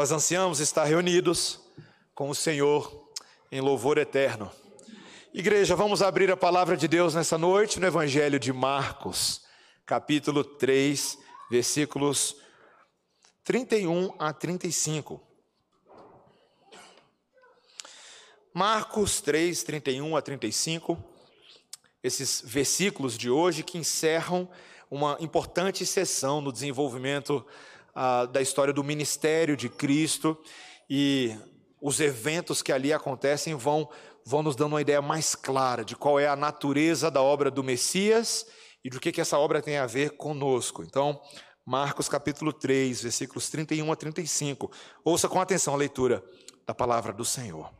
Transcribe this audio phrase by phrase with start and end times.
[0.00, 1.60] Nós ansiamos estar reunidos
[2.14, 3.12] com o Senhor
[3.52, 4.50] em louvor eterno.
[5.34, 9.42] Igreja, vamos abrir a palavra de Deus nessa noite no Evangelho de Marcos,
[9.84, 11.18] capítulo 3,
[11.50, 12.34] versículos
[13.44, 15.22] 31 a 35.
[18.54, 20.96] Marcos 3, 31 a 35,
[22.02, 24.48] esses versículos de hoje que encerram
[24.90, 27.44] uma importante sessão no desenvolvimento
[28.32, 30.38] da história do ministério de Cristo
[30.88, 31.36] e
[31.80, 33.88] os eventos que ali acontecem vão,
[34.24, 37.64] vão nos dando uma ideia mais clara de qual é a natureza da obra do
[37.64, 38.46] Messias
[38.84, 40.82] e do que, que essa obra tem a ver conosco.
[40.82, 41.20] Então,
[41.64, 44.70] Marcos capítulo 3, versículos 31 a 35.
[45.04, 46.24] Ouça com atenção a leitura
[46.66, 47.70] da palavra do Senhor.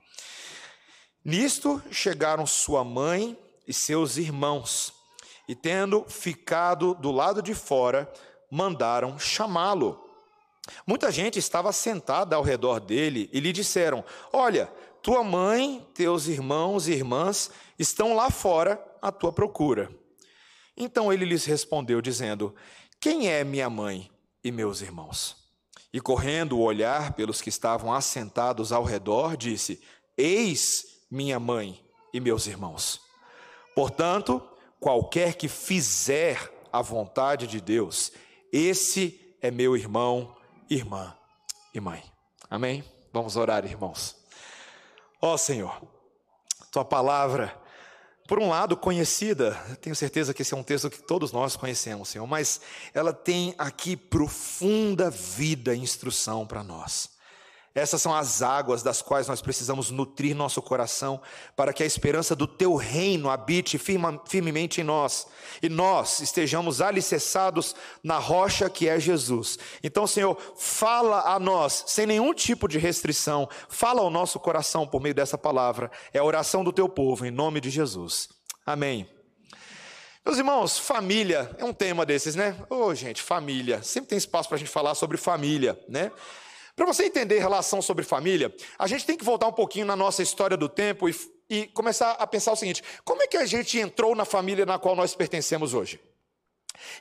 [1.24, 4.92] Nisto chegaram sua mãe e seus irmãos,
[5.48, 8.10] e tendo ficado do lado de fora,
[8.50, 10.09] mandaram chamá-lo.
[10.86, 14.66] Muita gente estava sentada ao redor dele e lhe disseram: Olha,
[15.02, 19.90] tua mãe, teus irmãos e irmãs estão lá fora à tua procura.
[20.76, 22.54] Então ele lhes respondeu, dizendo:
[23.00, 24.10] Quem é minha mãe
[24.42, 25.36] e meus irmãos?
[25.92, 29.82] E correndo o olhar pelos que estavam assentados ao redor, disse:
[30.16, 33.00] Eis minha mãe e meus irmãos.
[33.74, 34.42] Portanto,
[34.78, 38.12] qualquer que fizer a vontade de Deus,
[38.52, 40.36] esse é meu irmão
[40.70, 41.14] irmã
[41.74, 42.02] e mãe.
[42.48, 42.84] Amém?
[43.12, 44.16] Vamos orar, irmãos.
[45.20, 45.82] Ó oh, Senhor,
[46.70, 47.54] tua palavra,
[48.28, 52.08] por um lado conhecida, tenho certeza que esse é um texto que todos nós conhecemos,
[52.08, 52.60] Senhor, mas
[52.94, 57.10] ela tem aqui profunda vida e instrução para nós.
[57.72, 61.20] Essas são as águas das quais nós precisamos nutrir nosso coração,
[61.54, 65.28] para que a esperança do teu reino habite firma, firmemente em nós,
[65.62, 69.56] e nós estejamos alicerçados na rocha que é Jesus.
[69.84, 75.00] Então, Senhor, fala a nós, sem nenhum tipo de restrição, fala ao nosso coração por
[75.00, 75.92] meio dessa palavra.
[76.12, 78.28] É a oração do teu povo, em nome de Jesus.
[78.66, 79.08] Amém.
[80.24, 82.56] Meus irmãos, família é um tema desses, né?
[82.68, 83.82] Ô, oh, gente, família.
[83.82, 86.10] Sempre tem espaço para a gente falar sobre família, né?
[86.76, 90.22] Para você entender relação sobre família, a gente tem que voltar um pouquinho na nossa
[90.22, 91.14] história do tempo e,
[91.48, 94.78] e começar a pensar o seguinte: como é que a gente entrou na família na
[94.78, 96.00] qual nós pertencemos hoje?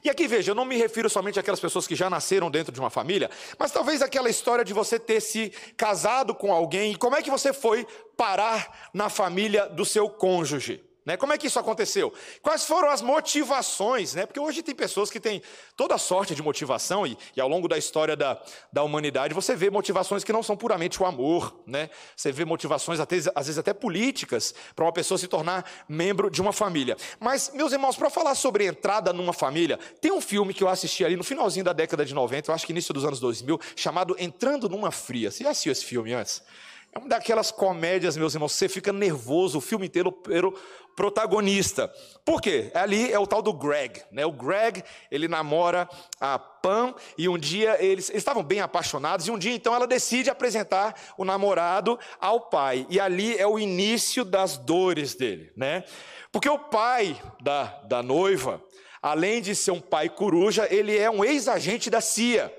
[0.03, 2.79] E aqui veja, eu não me refiro somente àquelas pessoas que já nasceram dentro de
[2.79, 7.15] uma família, mas talvez aquela história de você ter se casado com alguém e como
[7.15, 7.87] é que você foi
[8.17, 10.83] parar na família do seu cônjuge.
[11.09, 11.17] Né?
[11.17, 12.13] Como é que isso aconteceu?
[12.39, 14.13] Quais foram as motivações?
[14.13, 14.27] Né?
[14.27, 15.41] Porque hoje tem pessoas que têm
[15.75, 18.39] toda sorte de motivação, e, e, ao longo da história da,
[18.71, 21.63] da humanidade você vê motivações que não são puramente o amor.
[21.65, 21.89] Né?
[22.15, 26.43] Você vê motivações, até, às vezes até políticas, para uma pessoa se tornar membro de
[26.43, 26.95] uma família.
[27.19, 31.03] Mas, meus irmãos, para falar sobre entrada numa família, tem um filme que eu assisti
[31.03, 34.15] ali no finalzinho da década de 90, eu acho que início dos anos 2000, chamado
[34.19, 35.31] Entrando numa Fria.
[35.31, 36.43] Você já assistiu esse filme antes?
[36.91, 40.57] É uma daquelas comédias, meus irmãos, você fica nervoso o filme inteiro pelo
[40.95, 41.87] protagonista.
[42.25, 42.71] Por quê?
[42.73, 44.25] Ali é o tal do Greg, né?
[44.25, 45.87] O Greg, ele namora
[46.19, 49.87] a Pam e um dia eles, eles estavam bem apaixonados e um dia então ela
[49.87, 52.87] decide apresentar o namorado ao pai.
[52.89, 55.83] E ali é o início das dores dele, né?
[56.31, 58.61] Porque o pai da, da noiva,
[59.01, 62.53] além de ser um pai coruja, ele é um ex-agente da CIA.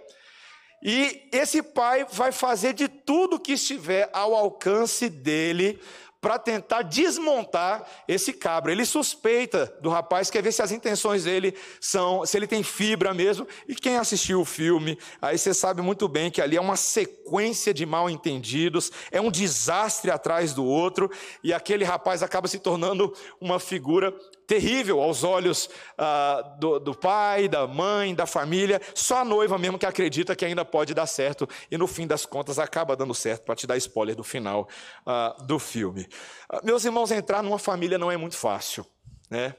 [0.83, 5.79] E esse pai vai fazer de tudo que estiver ao alcance dele
[6.21, 8.73] para tentar desmontar esse cabra.
[8.73, 13.15] Ele suspeita do rapaz, quer ver se as intenções dele são, se ele tem fibra
[13.15, 13.47] mesmo.
[13.67, 17.73] E quem assistiu o filme, aí você sabe muito bem que ali é uma sequência
[17.73, 21.11] de mal entendidos, é um desastre atrás do outro,
[21.43, 24.15] e aquele rapaz acaba se tornando uma figura
[24.51, 28.83] terrível aos olhos ah, do, do, pai, da mãe, da família.
[28.97, 32.27] Só a noiva mesmo que acredita que ainda pode dar certo e no fim das
[32.27, 34.69] contas acaba dando certo, para te dar spoiler do final
[35.07, 36.09] ah, do filme.
[36.49, 38.85] Ah, meus irmãos, entrar numa família não é muito fácil,
[39.31, 39.55] né?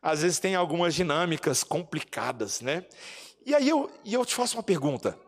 [0.00, 2.86] Às vezes tem algumas dinâmicas complicadas, né?
[3.44, 5.18] E aí eu, e eu te faço uma pergunta: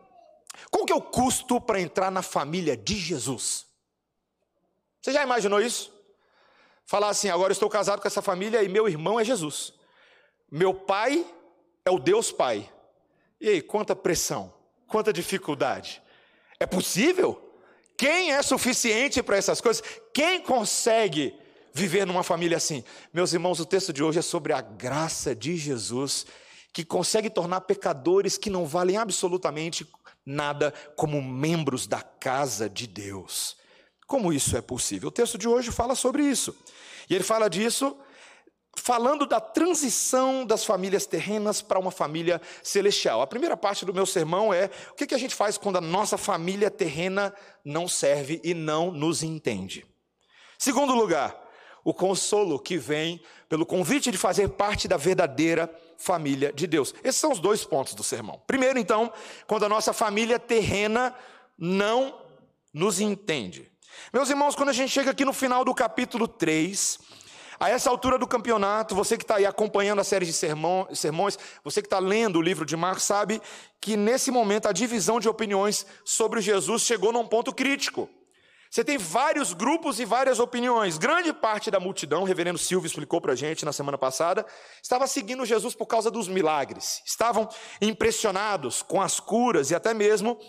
[0.71, 3.67] qual que é o custo para entrar na família de Jesus?
[4.99, 5.92] Você já imaginou isso?
[6.85, 9.73] Falar assim: agora eu estou casado com essa família e meu irmão é Jesus.
[10.51, 11.25] Meu pai
[11.85, 12.69] é o Deus Pai.
[13.41, 14.53] E aí, quanta pressão,
[14.87, 16.01] quanta dificuldade.
[16.59, 17.53] É possível?
[17.97, 19.83] Quem é suficiente para essas coisas?
[20.13, 21.37] Quem consegue
[21.73, 22.83] viver numa família assim?
[23.11, 26.25] Meus irmãos, o texto de hoje é sobre a graça de Jesus,
[26.71, 29.87] que consegue tornar pecadores que não valem absolutamente
[30.25, 33.57] nada como membros da casa de Deus.
[34.07, 35.09] Como isso é possível?
[35.09, 36.55] O texto de hoje fala sobre isso.
[37.09, 37.97] E ele fala disso
[38.75, 43.21] falando da transição das famílias terrenas para uma família celestial.
[43.21, 46.17] A primeira parte do meu sermão é o que a gente faz quando a nossa
[46.17, 47.33] família terrena
[47.63, 49.85] não serve e não nos entende.
[50.57, 51.39] Segundo lugar,
[51.83, 56.93] o consolo que vem pelo convite de fazer parte da verdadeira família de Deus.
[57.03, 58.41] Esses são os dois pontos do sermão.
[58.47, 59.11] Primeiro, então,
[59.45, 61.13] quando a nossa família terrena
[61.57, 62.21] não
[62.73, 63.71] nos entende.
[64.11, 66.99] Meus irmãos, quando a gente chega aqui no final do capítulo 3,
[67.59, 71.81] a essa altura do campeonato, você que está aí acompanhando a série de sermões, você
[71.81, 73.41] que está lendo o livro de Marcos, sabe
[73.79, 78.09] que nesse momento a divisão de opiniões sobre Jesus chegou num ponto crítico.
[78.69, 80.97] Você tem vários grupos e várias opiniões.
[80.97, 84.43] Grande parte da multidão, o reverendo Silvio explicou para a gente na semana passada,
[84.81, 87.03] estava seguindo Jesus por causa dos milagres.
[87.05, 87.47] Estavam
[87.79, 90.39] impressionados com as curas e até mesmo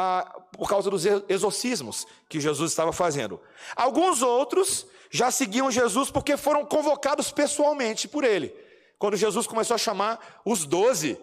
[0.00, 3.40] ah, por causa dos exorcismos que Jesus estava fazendo.
[3.74, 8.54] Alguns outros já seguiam Jesus porque foram convocados pessoalmente por ele.
[8.96, 11.18] Quando Jesus começou a chamar os doze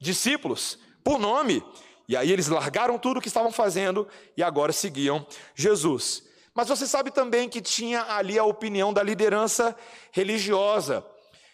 [0.00, 1.64] discípulos por nome,
[2.06, 5.26] e aí eles largaram tudo o que estavam fazendo e agora seguiam
[5.56, 6.22] Jesus.
[6.54, 9.74] Mas você sabe também que tinha ali a opinião da liderança
[10.12, 11.04] religiosa,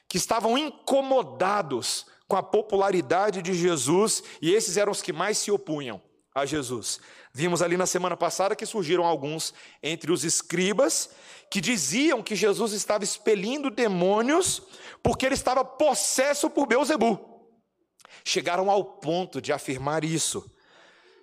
[0.06, 5.50] que estavam incomodados com a popularidade de Jesus e esses eram os que mais se
[5.50, 6.02] opunham
[6.40, 7.00] a Jesus.
[7.32, 11.10] Vimos ali na semana passada que surgiram alguns entre os escribas
[11.50, 14.62] que diziam que Jesus estava expelindo demônios
[15.02, 17.38] porque ele estava possesso por Beuzebu
[18.28, 20.44] chegaram ao ponto de afirmar isso.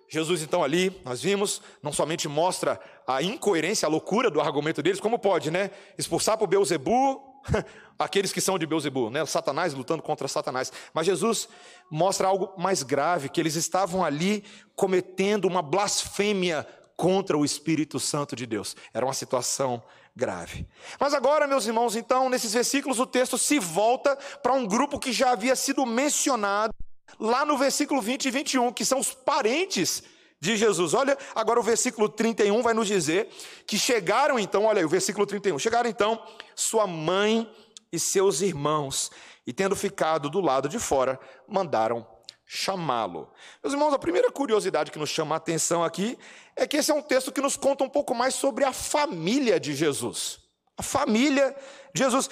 [0.07, 4.99] Jesus, então, ali, nós vimos, não somente mostra a incoerência, a loucura do argumento deles,
[4.99, 5.71] como pode, né?
[5.97, 7.34] Expulsar por Beuzebu
[7.97, 9.25] aqueles que são de Beuzebu, né?
[9.25, 10.71] Satanás lutando contra Satanás.
[10.93, 11.47] Mas Jesus
[11.89, 14.43] mostra algo mais grave, que eles estavam ali
[14.75, 18.75] cometendo uma blasfêmia contra o Espírito Santo de Deus.
[18.93, 19.83] Era uma situação
[20.15, 20.65] grave.
[20.99, 25.11] Mas agora, meus irmãos, então, nesses versículos o texto se volta para um grupo que
[25.11, 26.73] já havia sido mencionado
[27.19, 30.03] lá no versículo 20 e 21, que são os parentes
[30.39, 30.93] de Jesus.
[30.93, 33.29] Olha, agora o versículo 31 vai nos dizer
[33.65, 36.21] que chegaram então, olha aí, o versículo 31, chegaram então
[36.55, 37.49] sua mãe
[37.91, 39.09] e seus irmãos,
[39.47, 42.05] e tendo ficado do lado de fora, mandaram
[42.45, 43.31] chamá-lo.
[43.63, 46.17] Meus irmãos, a primeira curiosidade que nos chama a atenção aqui
[46.55, 49.59] é que esse é um texto que nos conta um pouco mais sobre a família
[49.59, 50.39] de Jesus.
[50.77, 51.55] A família
[51.93, 52.29] de Jesus.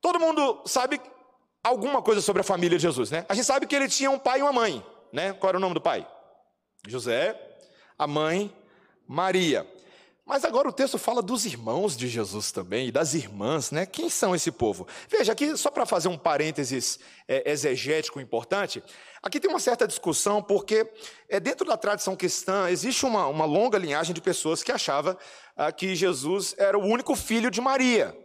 [0.00, 1.00] Todo mundo sabe
[1.62, 3.24] alguma coisa sobre a família de Jesus, né?
[3.28, 5.32] A gente sabe que ele tinha um pai e uma mãe, né?
[5.34, 6.06] Qual era o nome do pai?
[6.86, 7.38] José,
[7.98, 8.54] a mãe,
[9.06, 9.66] Maria.
[10.26, 13.84] Mas agora o texto fala dos irmãos de Jesus também, e das irmãs, né?
[13.84, 14.86] Quem são esse povo?
[15.06, 16.98] Veja, aqui, só para fazer um parênteses
[17.28, 18.82] é, exegético importante,
[19.22, 20.90] aqui tem uma certa discussão, porque
[21.28, 25.18] é, dentro da tradição cristã existe uma, uma longa linhagem de pessoas que achava
[25.56, 28.16] ah, que Jesus era o único filho de Maria,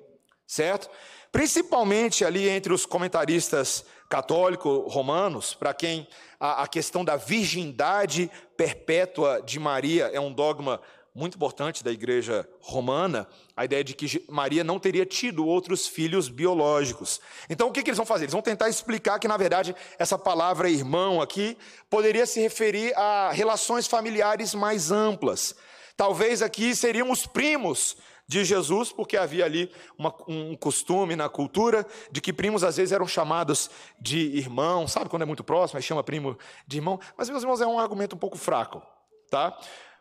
[0.48, 0.90] certo?
[1.32, 6.08] Principalmente ali entre os comentaristas católicos romanos, para quem
[6.40, 10.82] a, a, questão da virgindade perpétua de Maria é um dogma
[11.14, 16.30] muito importante da igreja romana, a ideia de que Maria não teria tido outros filhos
[16.30, 17.20] biológicos.
[17.50, 18.26] Então, o que, que eles vão fazer?
[18.26, 21.58] Eles vão tentar explicar que, na verdade, essa palavra irmão aqui
[21.90, 25.56] poderia se referir a relações familiares mais amplas.
[25.98, 27.98] Talvez aqui seriam os primos
[28.30, 32.92] de Jesus, porque havia ali uma, um costume na cultura de que primos às vezes
[32.92, 36.38] eram chamados de irmão, sabe quando é muito próximo, aí chama primo
[36.68, 38.84] de irmão, mas meus irmãos é um argumento um pouco fraco,
[39.32, 39.58] tá?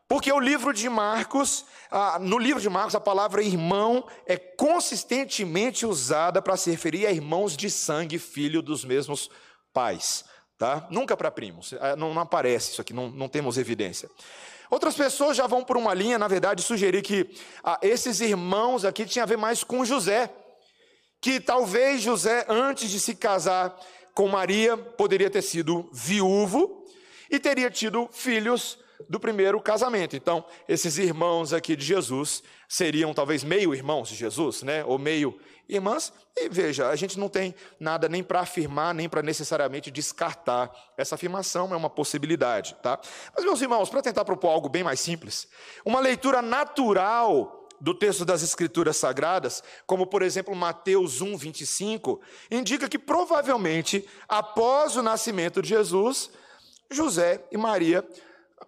[0.06, 5.87] Porque o livro de Marcos, ah, no livro de Marcos, a palavra irmão é consistentemente
[5.87, 9.30] usada para se referir a irmãos de sangue, filho dos mesmos
[9.73, 10.26] pais,
[10.58, 10.87] tá?
[10.90, 14.11] Nunca para primos, ah, não, não, aparece isso aqui, não, não temos evidência.
[14.70, 17.30] Outras pessoas já vão por uma linha, na verdade, sugerir que
[17.64, 20.30] ah, esses irmãos aqui tinham a ver mais com José.
[21.20, 23.76] Que talvez José, antes de se casar
[24.14, 26.84] com Maria, poderia ter sido viúvo
[27.30, 30.16] e teria tido filhos do primeiro casamento.
[30.16, 34.84] Então, esses irmãos aqui de Jesus seriam talvez meio irmãos de Jesus, né?
[34.84, 36.12] Ou meio irmãs.
[36.37, 41.14] E veja, a gente não tem nada nem para afirmar, nem para necessariamente descartar essa
[41.14, 43.00] afirmação, é uma possibilidade, tá?
[43.34, 45.48] Mas meus irmãos, para tentar propor algo bem mais simples,
[45.84, 52.20] uma leitura natural do texto das Escrituras Sagradas, como por exemplo Mateus 1, 25,
[52.50, 56.30] indica que provavelmente após o nascimento de Jesus,
[56.90, 58.06] José e Maria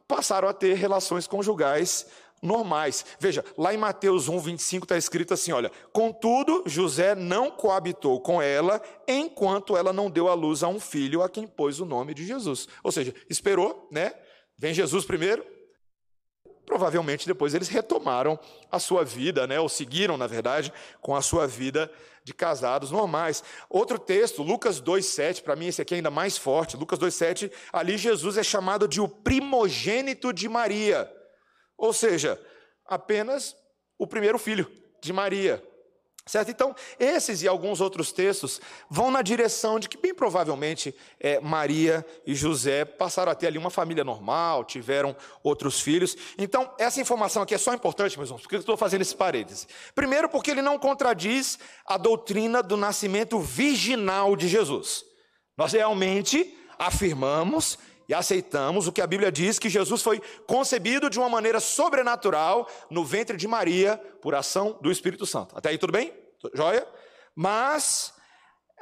[0.06, 2.06] passaram a ter relações conjugais
[2.42, 3.04] normais.
[3.18, 8.40] Veja, lá em Mateus 1, 25 está escrito assim: olha, contudo, José não coabitou com
[8.40, 12.14] ela enquanto ela não deu à luz a um filho a quem pôs o nome
[12.14, 12.68] de Jesus.
[12.82, 14.12] Ou seja, esperou, né?
[14.58, 15.44] Vem Jesus primeiro,
[16.66, 18.38] provavelmente depois eles retomaram
[18.70, 21.90] a sua vida, né, ou seguiram, na verdade, com a sua vida
[22.22, 23.42] de casados normais.
[23.68, 26.76] Outro texto, Lucas 2:7, para mim esse aqui é ainda mais forte.
[26.76, 31.10] Lucas 2:7, ali Jesus é chamado de o primogênito de Maria.
[31.80, 32.38] Ou seja,
[32.84, 33.56] apenas
[33.98, 34.70] o primeiro filho
[35.02, 35.64] de Maria.
[36.26, 36.50] Certo?
[36.50, 38.60] Então, esses e alguns outros textos
[38.90, 43.56] vão na direção de que, bem provavelmente, é, Maria e José passaram a ter ali
[43.56, 46.14] uma família normal, tiveram outros filhos.
[46.36, 49.66] Então, essa informação aqui é só importante, meus irmãos, porque eu estou fazendo esse parêntese.
[49.94, 55.02] Primeiro, porque ele não contradiz a doutrina do nascimento virginal de Jesus.
[55.56, 57.78] Nós realmente afirmamos
[58.10, 62.68] e aceitamos o que a Bíblia diz que Jesus foi concebido de uma maneira sobrenatural
[62.90, 65.56] no ventre de Maria por ação do Espírito Santo.
[65.56, 66.12] Até aí tudo bem?
[66.52, 66.84] Joia?
[67.36, 68.12] Mas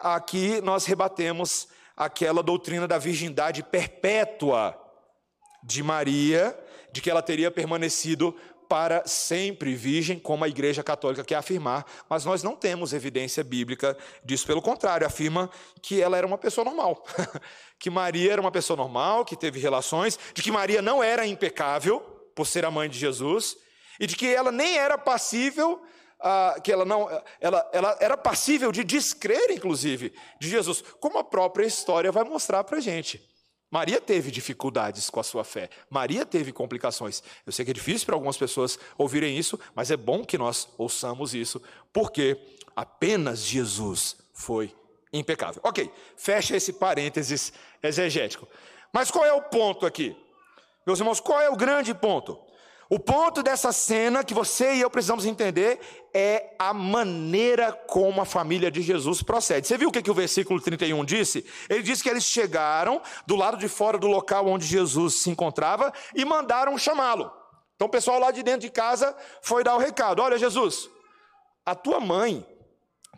[0.00, 4.74] aqui nós rebatemos aquela doutrina da virgindade perpétua
[5.62, 6.58] de Maria,
[6.90, 8.34] de que ela teria permanecido
[8.68, 13.96] para sempre virgem, como a Igreja Católica quer afirmar, mas nós não temos evidência bíblica
[14.22, 14.46] disso.
[14.46, 17.02] Pelo contrário, afirma que ela era uma pessoa normal,
[17.78, 22.00] que Maria era uma pessoa normal, que teve relações, de que Maria não era impecável
[22.34, 23.56] por ser a mãe de Jesus
[23.98, 25.82] e de que ela nem era passível
[26.20, 27.08] ah, que ela não,
[27.40, 32.64] ela, ela era passível de descrer, inclusive, de Jesus, como a própria história vai mostrar
[32.64, 33.22] para gente.
[33.70, 37.22] Maria teve dificuldades com a sua fé, Maria teve complicações.
[37.44, 40.68] Eu sei que é difícil para algumas pessoas ouvirem isso, mas é bom que nós
[40.78, 41.60] ouçamos isso,
[41.92, 42.40] porque
[42.74, 44.74] apenas Jesus foi
[45.12, 45.60] impecável.
[45.64, 48.48] Ok, fecha esse parênteses exegético.
[48.92, 50.16] Mas qual é o ponto aqui?
[50.86, 52.47] Meus irmãos, qual é o grande ponto?
[52.90, 55.78] O ponto dessa cena que você e eu precisamos entender
[56.14, 59.66] é a maneira como a família de Jesus procede.
[59.66, 61.44] Você viu o que, que o versículo 31 disse?
[61.68, 65.92] Ele disse que eles chegaram do lado de fora do local onde Jesus se encontrava
[66.14, 67.30] e mandaram chamá-lo.
[67.74, 70.88] Então o pessoal lá de dentro de casa foi dar o recado: Olha, Jesus,
[71.66, 72.46] a tua mãe,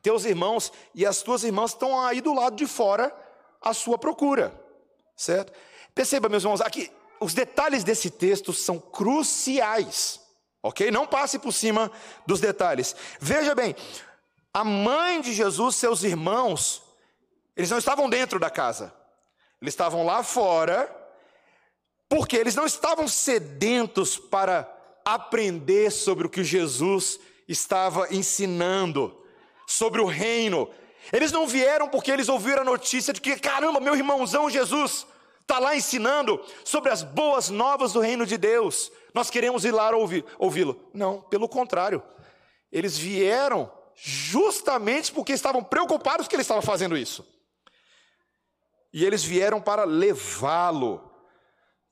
[0.02, 3.14] teus irmãos e as tuas irmãs estão aí do lado de fora
[3.62, 4.52] à sua procura.
[5.16, 5.52] Certo?
[5.94, 10.20] Perceba, meus irmãos, aqui os detalhes desse texto são cruciais,
[10.62, 10.90] ok?
[10.90, 11.92] Não passe por cima
[12.26, 12.96] dos detalhes.
[13.20, 13.76] Veja bem,
[14.54, 16.82] a mãe de Jesus, seus irmãos,
[17.54, 18.92] eles não estavam dentro da casa,
[19.60, 20.96] eles estavam lá fora,
[22.08, 24.68] porque eles não estavam sedentos para
[25.04, 29.14] aprender sobre o que Jesus estava ensinando,
[29.66, 30.70] sobre o reino.
[31.12, 35.06] Eles não vieram porque eles ouviram a notícia de que, caramba, meu irmãozão Jesus
[35.50, 38.92] está lá ensinando sobre as boas novas do reino de Deus.
[39.12, 39.90] Nós queremos ir lá
[40.38, 40.88] ouvi-lo.
[40.94, 42.00] Não, pelo contrário.
[42.70, 47.26] Eles vieram justamente porque estavam preocupados que ele estava fazendo isso.
[48.92, 51.10] E eles vieram para levá-lo.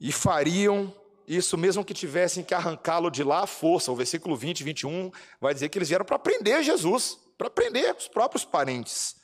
[0.01, 0.95] E fariam
[1.27, 3.91] isso mesmo que tivessem que arrancá-lo de lá à força.
[3.91, 5.11] O versículo 20 e 21
[5.41, 9.17] vai dizer que eles vieram para prender Jesus, para prender os próprios parentes.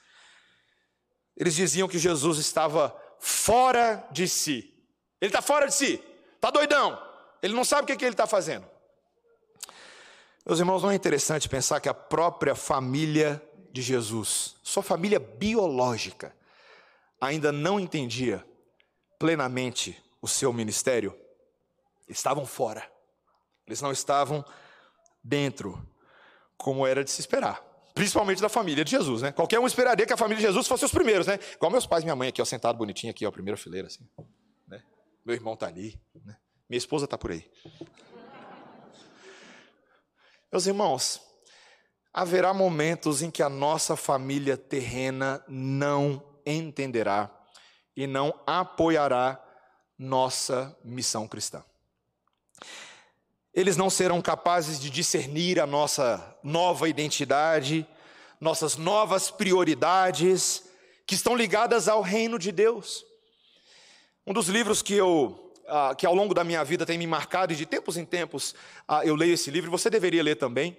[1.36, 4.70] Eles diziam que Jesus estava fora de si.
[5.18, 5.98] Ele está fora de si,
[6.34, 7.02] está doidão.
[7.42, 8.68] Ele não sabe o que, que ele está fazendo.
[10.44, 16.36] Meus irmãos, não é interessante pensar que a própria família de Jesus, sua família biológica,
[17.18, 18.44] ainda não entendia
[19.18, 21.18] plenamente o seu ministério?
[22.06, 22.86] Estavam fora,
[23.66, 24.44] eles não estavam
[25.22, 25.82] dentro,
[26.58, 27.63] como era de se esperar
[27.94, 29.32] principalmente da família de Jesus, né?
[29.32, 31.38] Qualquer um esperaria que a família de Jesus fosse os primeiros, né?
[31.54, 34.06] Igual meus pais e minha mãe aqui, ó, sentado bonitinho aqui, ó, primeira fileira, assim.
[34.66, 34.82] Né?
[35.24, 36.36] Meu irmão está ali, né?
[36.68, 37.48] Minha esposa está por aí.
[40.50, 41.20] Meus irmãos,
[42.12, 47.30] haverá momentos em que a nossa família terrena não entenderá
[47.96, 49.40] e não apoiará
[49.96, 51.64] nossa missão cristã.
[53.54, 57.86] Eles não serão capazes de discernir a nossa nova identidade,
[58.40, 60.64] nossas novas prioridades,
[61.06, 63.04] que estão ligadas ao reino de Deus.
[64.26, 67.52] Um dos livros que eu, ah, que ao longo da minha vida tem me marcado,
[67.52, 68.56] e de tempos em tempos
[68.88, 70.76] ah, eu leio esse livro, você deveria ler também,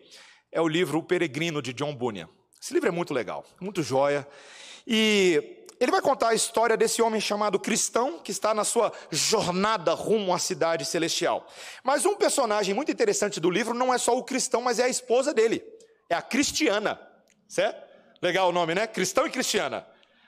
[0.52, 2.28] é o livro O Peregrino, de John Bunyan.
[2.62, 4.28] Esse livro é muito legal, muito joia.
[4.86, 9.94] E ele vai contar a história desse homem chamado cristão, que está na sua jornada
[9.94, 11.48] rumo à cidade celestial.
[11.84, 14.90] Mas um personagem muito interessante do livro não é só o cristão, mas é a
[14.90, 15.64] esposa dele,
[16.10, 17.00] é a cristiana,
[17.48, 17.86] certo?
[18.22, 18.88] Legal o nome, né?
[18.88, 19.86] Cristão e cristiana,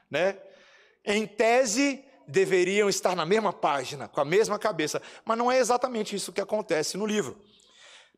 [0.10, 0.38] né?
[1.06, 6.16] Em tese, deveriam estar na mesma página, com a mesma cabeça, mas não é exatamente
[6.16, 7.42] isso que acontece no livro.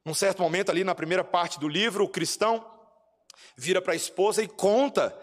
[0.03, 2.65] Num certo momento, ali na primeira parte do livro, o cristão
[3.55, 5.15] vira para a esposa e conta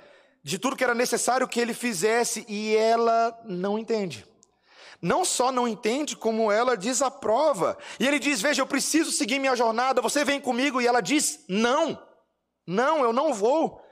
[0.47, 4.25] de tudo que era necessário que ele fizesse e ela não entende.
[5.03, 7.77] não só não entende, como ela desaprova.
[7.99, 10.81] E ele diz: Veja, eu preciso seguir minha jornada, você vem comigo.
[10.81, 12.01] E ela diz: Não,
[12.65, 13.83] não, eu não vou.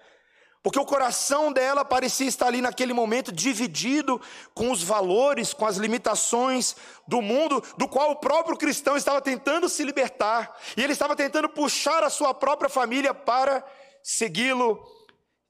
[0.62, 4.20] Porque o coração dela parecia estar ali naquele momento dividido
[4.54, 9.68] com os valores, com as limitações do mundo, do qual o próprio cristão estava tentando
[9.68, 10.56] se libertar.
[10.76, 13.62] E ele estava tentando puxar a sua própria família para
[14.04, 15.03] segui-lo.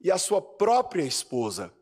[0.04, 1.72] E a sua própria esposa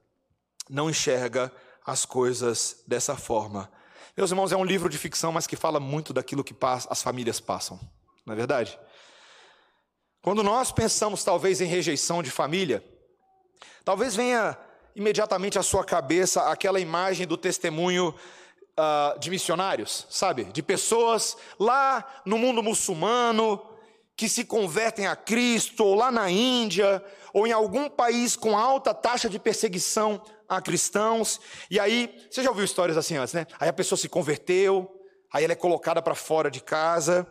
[0.71, 1.53] não enxerga
[1.85, 3.69] as coisas dessa forma.
[4.17, 6.55] Meus irmãos, é um livro de ficção, mas que fala muito daquilo que
[6.89, 7.81] as famílias passam,
[8.25, 8.79] não é verdade?
[10.23, 12.85] Quando nós pensamos talvez em rejeição de família,
[13.85, 14.57] talvez venha
[14.95, 18.15] imediatamente à sua cabeça aquela imagem do testemunho
[18.79, 20.45] uh, de missionários, sabe?
[20.45, 23.61] De pessoas lá no mundo muçulmano
[24.17, 28.93] que se convertem a Cristo, ou lá na Índia, ou em algum país com alta
[28.93, 31.41] taxa de perseguição a cristãos.
[31.71, 33.47] E aí, você já ouviu histórias assim antes, né?
[33.59, 34.91] Aí a pessoa se converteu,
[35.33, 37.27] aí ela é colocada para fora de casa,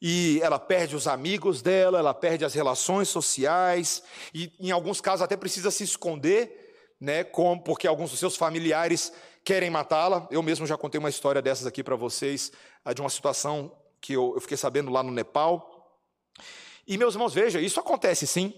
[0.00, 5.22] e ela perde os amigos dela, ela perde as relações sociais, e em alguns casos
[5.22, 7.22] até precisa se esconder, né?
[7.24, 9.12] Como, porque alguns dos seus familiares
[9.44, 10.26] querem matá-la.
[10.30, 12.52] Eu mesmo já contei uma história dessas aqui para vocês,
[12.94, 15.70] de uma situação que eu, eu fiquei sabendo lá no Nepal.
[16.86, 18.54] E meus irmãos, veja, isso acontece sim.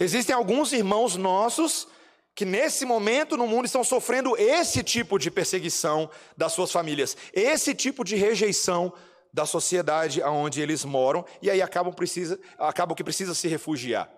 [0.00, 1.88] Existem alguns irmãos nossos
[2.34, 7.74] que nesse momento no mundo estão sofrendo esse tipo de perseguição das suas famílias, esse
[7.74, 8.92] tipo de rejeição
[9.32, 14.08] da sociedade aonde eles moram, e aí acabam, precisa, acabam que precisa se refugiar.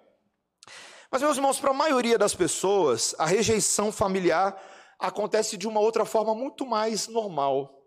[1.10, 4.54] Mas, meus irmãos, para a maioria das pessoas, a rejeição familiar
[4.98, 7.82] acontece de uma outra forma muito mais normal,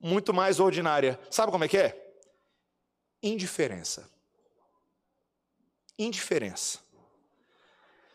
[0.00, 1.20] muito mais ordinária.
[1.30, 2.14] Sabe como é que é?
[3.22, 4.10] Indiferença.
[5.98, 6.85] Indiferença.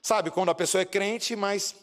[0.01, 1.75] Sabe, quando a pessoa é crente, mas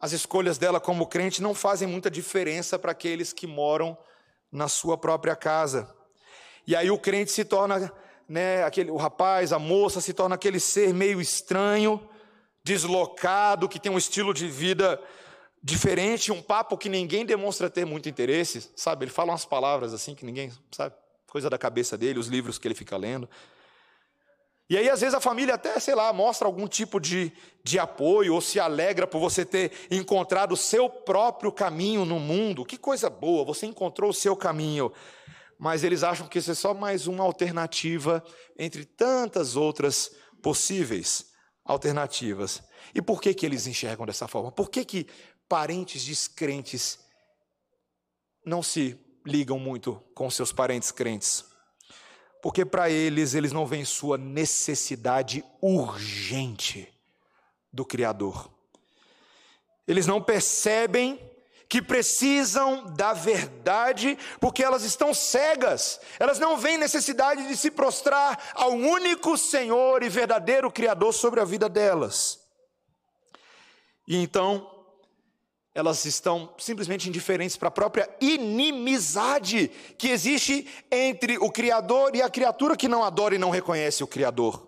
[0.00, 3.98] as escolhas dela como crente não fazem muita diferença para aqueles que moram
[4.52, 5.92] na sua própria casa.
[6.66, 7.92] E aí o crente se torna,
[8.28, 12.08] né, aquele, o rapaz, a moça se torna aquele ser meio estranho,
[12.62, 15.02] deslocado, que tem um estilo de vida
[15.62, 19.04] diferente, um papo que ninguém demonstra ter muito interesse, sabe?
[19.04, 20.94] Ele fala umas palavras assim que ninguém, sabe?
[21.26, 23.28] Coisa da cabeça dele, os livros que ele fica lendo.
[24.70, 27.32] E aí, às vezes, a família até, sei lá, mostra algum tipo de,
[27.64, 32.66] de apoio ou se alegra por você ter encontrado o seu próprio caminho no mundo.
[32.66, 34.92] Que coisa boa, você encontrou o seu caminho.
[35.58, 38.22] Mas eles acham que isso é só mais uma alternativa
[38.58, 41.32] entre tantas outras possíveis
[41.64, 42.62] alternativas.
[42.94, 44.52] E por que, que eles enxergam dessa forma?
[44.52, 45.06] Por que, que
[45.48, 46.98] parentes descrentes
[48.44, 51.47] não se ligam muito com seus parentes crentes?
[52.40, 56.92] Porque para eles, eles não veem sua necessidade urgente
[57.72, 58.50] do Criador.
[59.86, 61.18] Eles não percebem
[61.68, 68.52] que precisam da verdade, porque elas estão cegas, elas não veem necessidade de se prostrar
[68.54, 72.40] ao único Senhor e verdadeiro Criador sobre a vida delas.
[74.06, 74.77] E então,
[75.78, 82.28] elas estão simplesmente indiferentes para a própria inimizade que existe entre o Criador e a
[82.28, 84.66] criatura que não adora e não reconhece o Criador.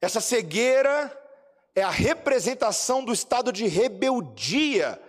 [0.00, 1.12] Essa cegueira
[1.74, 5.00] é a representação do estado de rebeldia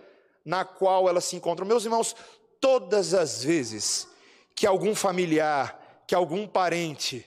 [0.44, 1.68] na qual elas se encontram.
[1.68, 2.16] Meus irmãos,
[2.60, 4.08] todas as vezes
[4.56, 7.24] que algum familiar, que algum parente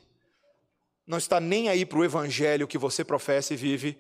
[1.07, 3.97] não está nem aí para o evangelho que você professa e vive,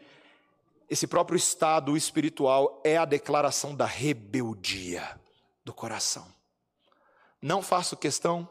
[0.88, 5.20] esse próprio estado espiritual é a declaração da rebeldia
[5.64, 6.26] do coração.
[7.40, 8.48] Não faço questão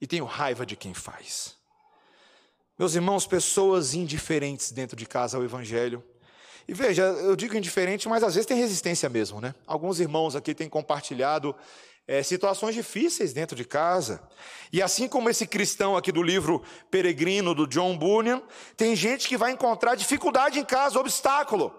[0.00, 1.56] e tenho raiva de quem faz.
[2.78, 6.02] Meus irmãos, pessoas indiferentes dentro de casa ao Evangelho.
[6.66, 9.54] E veja, eu digo indiferente, mas às vezes tem resistência mesmo, né?
[9.66, 11.54] Alguns irmãos aqui têm compartilhado
[12.06, 14.22] é, situações difíceis dentro de casa.
[14.72, 18.42] E assim como esse cristão aqui do livro Peregrino, do John Bunyan,
[18.76, 21.74] tem gente que vai encontrar dificuldade em casa, obstáculo.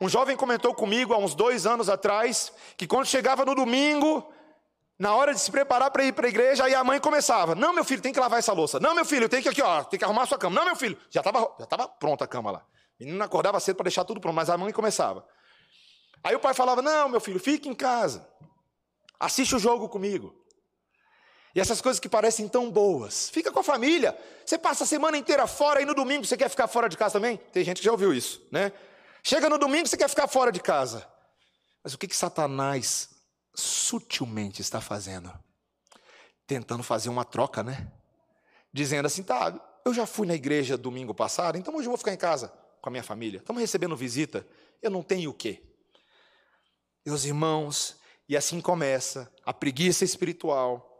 [0.00, 4.30] Um jovem comentou comigo há uns dois anos atrás que quando chegava no domingo,
[4.98, 7.72] na hora de se preparar para ir para a igreja, aí a mãe começava: Não,
[7.72, 8.78] meu filho, tem que lavar essa louça.
[8.80, 10.56] Não, meu filho, tem que aqui, ó, tem que arrumar a sua cama.
[10.56, 12.58] Não, meu filho, já estava já tava pronta a cama lá.
[12.98, 15.26] O menino acordava cedo para deixar tudo pronto, mas a mãe começava.
[16.22, 18.26] Aí o pai falava: Não, meu filho, fique em casa.
[19.24, 20.34] Assiste o jogo comigo.
[21.54, 23.30] E essas coisas que parecem tão boas.
[23.30, 24.18] Fica com a família.
[24.44, 27.14] Você passa a semana inteira fora e no domingo você quer ficar fora de casa
[27.14, 27.38] também?
[27.52, 28.70] Tem gente que já ouviu isso, né?
[29.22, 31.08] Chega no domingo você quer ficar fora de casa.
[31.82, 33.10] Mas o que, que Satanás
[33.54, 35.32] sutilmente está fazendo?
[36.46, 37.90] Tentando fazer uma troca, né?
[38.72, 42.12] Dizendo assim, tá, eu já fui na igreja domingo passado, então hoje eu vou ficar
[42.12, 43.38] em casa com a minha família.
[43.38, 44.46] Estamos recebendo visita.
[44.82, 45.62] Eu não tenho o quê?
[47.06, 47.96] Meus irmãos,
[48.28, 50.90] e assim começa a preguiça espiritual,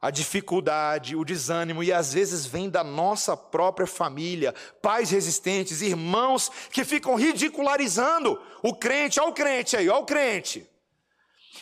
[0.00, 6.50] a dificuldade, o desânimo, e às vezes vem da nossa própria família, pais resistentes, irmãos
[6.70, 10.66] que ficam ridicularizando o crente, olha o crente aí, olha o crente.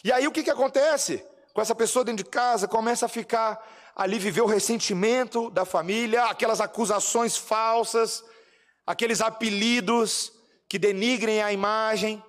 [0.04, 1.24] E aí o que, que acontece?
[1.52, 3.61] Com essa pessoa dentro de casa, começa a ficar
[3.96, 8.22] ali, viver o ressentimento da família, aquelas acusações falsas,
[8.87, 10.32] aqueles apelidos
[10.68, 12.22] que denigrem a imagem.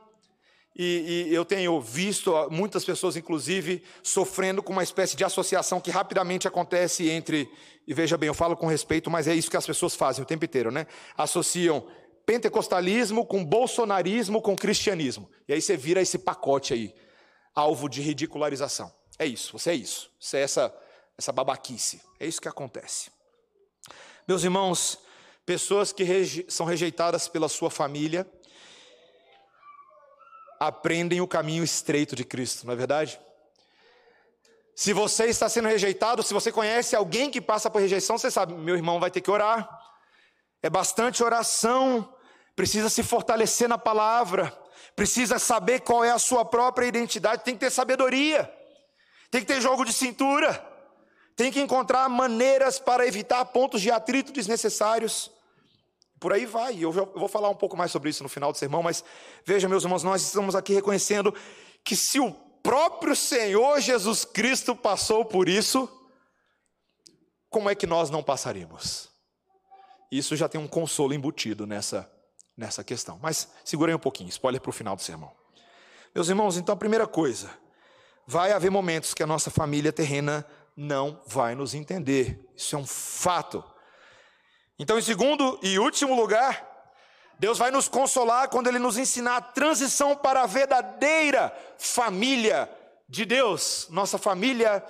[0.81, 5.91] E, e, eu tenho visto muitas pessoas, inclusive, sofrendo com uma espécie de associação que
[5.91, 7.51] rapidamente acontece entre,
[7.85, 10.25] e veja bem, eu falo com respeito, mas é isso que as pessoas fazem o
[10.25, 10.87] tempo inteiro, né?
[11.17, 11.85] Associam
[12.25, 15.29] pentecostalismo com bolsonarismo com cristianismo.
[15.49, 16.95] E aí você vira esse pacote aí,
[17.53, 18.89] alvo de ridicularização.
[19.17, 20.09] É isso, você é isso.
[20.17, 20.73] Você é essa,
[21.17, 22.01] essa babaquice.
[22.17, 23.11] É isso que acontece.
[24.25, 24.97] Meus irmãos,
[25.45, 28.25] pessoas que reje são rejeitadas pela sua família,
[30.59, 33.19] aprendem o caminho estreito de Cristo, não é verdade?
[34.75, 38.53] Se você está sendo rejeitado, se você conhece alguém que passa por rejeição, você sabe,
[38.53, 39.69] meu irmão vai ter que orar.
[40.61, 42.13] É bastante oração,
[42.55, 44.57] precisa se fortalecer na palavra,
[44.95, 48.53] precisa saber qual é a sua própria identidade, tem que ter sabedoria,
[49.31, 50.65] tem que ter jogo de cintura,
[51.35, 55.31] tem que encontrar maneiras para evitar pontos de atrito desnecessários.
[56.19, 58.83] Por aí vai, eu vou falar um pouco mais sobre isso no final do sermão,
[58.83, 59.03] mas
[59.45, 61.33] veja, meus irmãos, nós estamos aqui reconhecendo
[61.83, 65.89] que se o próprio Senhor Jesus Cristo passou por isso,
[67.49, 69.09] como é que nós não passaremos?
[70.11, 72.11] Isso já tem um consolo embutido nessa,
[72.57, 73.19] nessa questão.
[73.21, 75.31] Mas segurem um pouquinho, spoiler para o final do sermão.
[76.13, 77.49] Meus irmãos, então a primeira coisa,
[78.27, 82.47] vai haver momentos que a nossa família terrena não vai nos entender.
[82.55, 83.63] Isso é um fato.
[84.79, 86.65] Então, em segundo e último lugar,
[87.37, 92.69] Deus vai nos consolar quando Ele nos ensinar a transição para a verdadeira família
[93.07, 94.81] de Deus, nossa família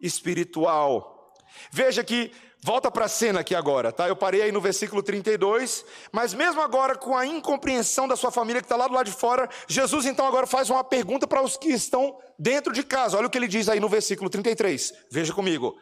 [0.00, 1.34] espiritual.
[1.72, 4.06] Veja que, volta para a cena aqui agora, tá?
[4.06, 8.60] Eu parei aí no versículo 32, mas mesmo agora com a incompreensão da sua família
[8.60, 11.56] que está lá do lado de fora, Jesus então agora faz uma pergunta para os
[11.56, 13.16] que estão dentro de casa.
[13.16, 15.76] Olha o que ele diz aí no versículo 33, veja comigo.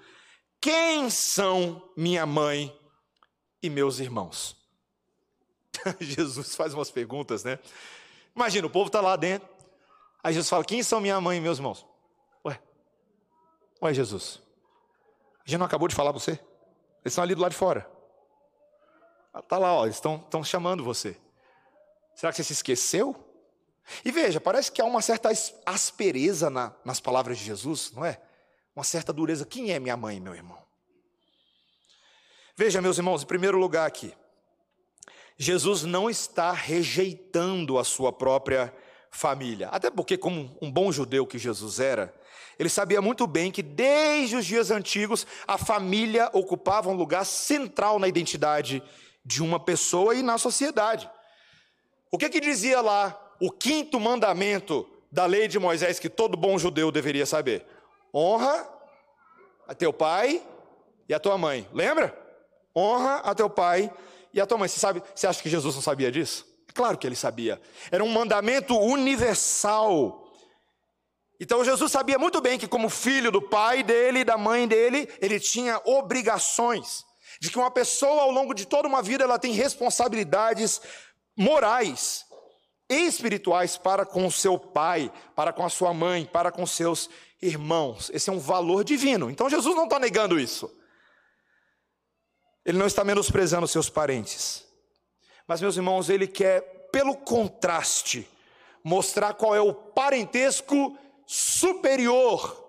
[0.63, 2.80] Quem são minha mãe
[3.63, 4.57] e meus irmãos?
[6.01, 7.59] Jesus faz umas perguntas, né?
[8.35, 9.49] Imagina, o povo está lá dentro.
[10.23, 11.87] Aí Jesus fala: Quem são minha mãe e meus irmãos?
[12.45, 12.61] Ué,
[13.83, 14.41] ué, Jesus.
[15.45, 16.33] A gente não acabou de falar para você?
[16.33, 17.91] Eles estão ali do lado de fora.
[19.37, 21.17] Está lá, ó, eles estão, estão chamando você.
[22.15, 23.17] Será que você se esqueceu?
[24.05, 25.31] E veja, parece que há uma certa
[25.65, 28.21] aspereza na, nas palavras de Jesus, não é?
[28.75, 29.47] Uma certa dureza.
[29.47, 30.59] Quem é minha mãe e meu irmão?
[32.61, 34.13] Veja, meus irmãos, em primeiro lugar aqui,
[35.39, 38.71] Jesus não está rejeitando a sua própria
[39.11, 39.69] família.
[39.69, 42.15] Até porque, como um bom judeu que Jesus era,
[42.59, 47.99] ele sabia muito bem que desde os dias antigos a família ocupava um lugar central
[47.99, 48.83] na identidade
[49.25, 51.11] de uma pessoa e na sociedade.
[52.11, 56.59] O que que dizia lá o quinto mandamento da lei de Moisés que todo bom
[56.59, 57.65] judeu deveria saber?
[58.15, 58.69] Honra
[59.67, 60.43] a teu pai
[61.09, 61.67] e a tua mãe.
[61.73, 62.20] Lembra?
[62.77, 63.93] Honra a teu pai
[64.33, 64.69] e a tua mãe.
[64.69, 66.47] Você sabe, você acha que Jesus não sabia disso?
[66.69, 67.61] É claro que ele sabia.
[67.91, 70.25] Era um mandamento universal.
[71.41, 75.09] Então Jesus sabia muito bem que como filho do pai dele e da mãe dele,
[75.21, 77.05] ele tinha obrigações
[77.41, 80.81] de que uma pessoa ao longo de toda uma vida ela tem responsabilidades
[81.37, 82.27] morais
[82.91, 87.09] e espirituais para com o seu pai, para com a sua mãe, para com seus
[87.41, 88.11] irmãos.
[88.13, 89.31] Esse é um valor divino.
[89.31, 90.71] Então Jesus não está negando isso.
[92.65, 94.65] Ele não está menosprezando seus parentes.
[95.47, 96.61] Mas, meus irmãos, ele quer,
[96.93, 98.29] pelo contraste,
[98.85, 100.97] mostrar qual é o parentesco
[101.27, 102.69] superior.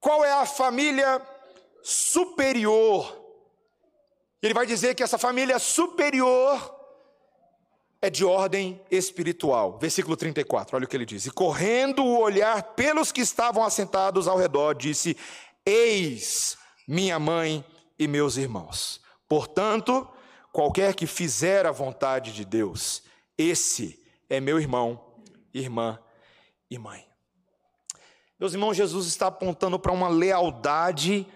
[0.00, 1.20] Qual é a família
[1.82, 3.16] superior?
[4.42, 6.76] Ele vai dizer que essa família superior
[8.00, 9.78] é de ordem espiritual.
[9.78, 11.26] Versículo 34, olha o que ele diz.
[11.26, 15.16] E correndo o olhar pelos que estavam assentados ao redor, disse:
[15.66, 16.56] Eis
[16.86, 17.64] minha mãe
[17.98, 19.00] e meus irmãos.
[19.28, 20.08] Portanto,
[20.52, 23.02] qualquer que fizer a vontade de Deus,
[23.36, 25.16] esse é meu irmão,
[25.52, 25.98] irmã
[26.70, 27.06] e mãe.
[28.38, 31.26] Meus irmãos, Jesus está apontando para uma lealdade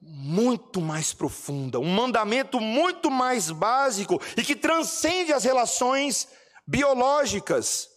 [0.00, 6.28] muito mais profunda, um mandamento muito mais básico e que transcende as relações
[6.66, 7.88] biológicas.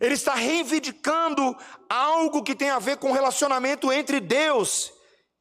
[0.00, 1.56] Ele está reivindicando
[1.88, 4.92] algo que tem a ver com o relacionamento entre Deus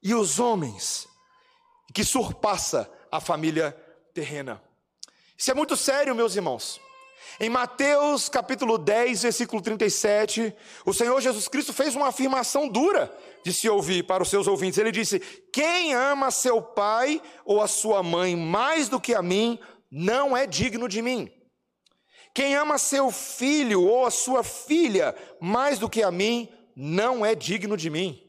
[0.02, 1.08] e os homens
[1.94, 3.72] que surpassa a família
[4.14, 4.62] terrena.
[5.38, 6.82] Isso é muito sério, meus irmãos.
[7.40, 10.54] Em Mateus capítulo 10, versículo 37,
[10.86, 14.78] o Senhor Jesus Cristo fez uma afirmação dura de se ouvir para os seus ouvintes.
[14.78, 15.20] Ele disse:
[15.52, 19.60] Quem ama seu pai ou a sua mãe mais do que a mim,
[19.92, 21.32] não é digno de mim.
[22.34, 27.36] Quem ama seu filho ou a sua filha mais do que a mim, não é
[27.36, 28.20] digno de mim.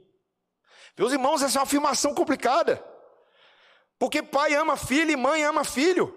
[0.97, 2.94] Meus irmãos, essa é uma afirmação complicada.
[3.99, 6.15] Porque pai ama filho e mãe ama filho.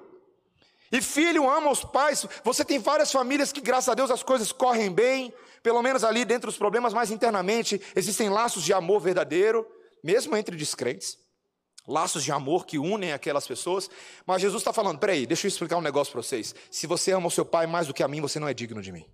[0.91, 2.25] E filho ama os pais.
[2.43, 6.23] Você tem várias famílias que, graças a Deus, as coisas correm bem, pelo menos ali
[6.23, 9.67] dentro dos problemas, mas internamente existem laços de amor verdadeiro,
[10.03, 11.17] mesmo entre descrentes.
[11.85, 13.89] Laços de amor que unem aquelas pessoas.
[14.25, 16.53] Mas Jesus está falando: peraí, deixa eu explicar um negócio para vocês.
[16.69, 18.81] Se você ama o seu pai mais do que a mim, você não é digno
[18.81, 19.05] de mim.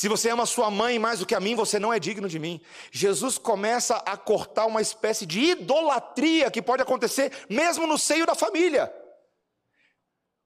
[0.00, 2.38] Se você ama sua mãe mais do que a mim, você não é digno de
[2.38, 2.58] mim.
[2.90, 8.34] Jesus começa a cortar uma espécie de idolatria que pode acontecer mesmo no seio da
[8.34, 8.90] família.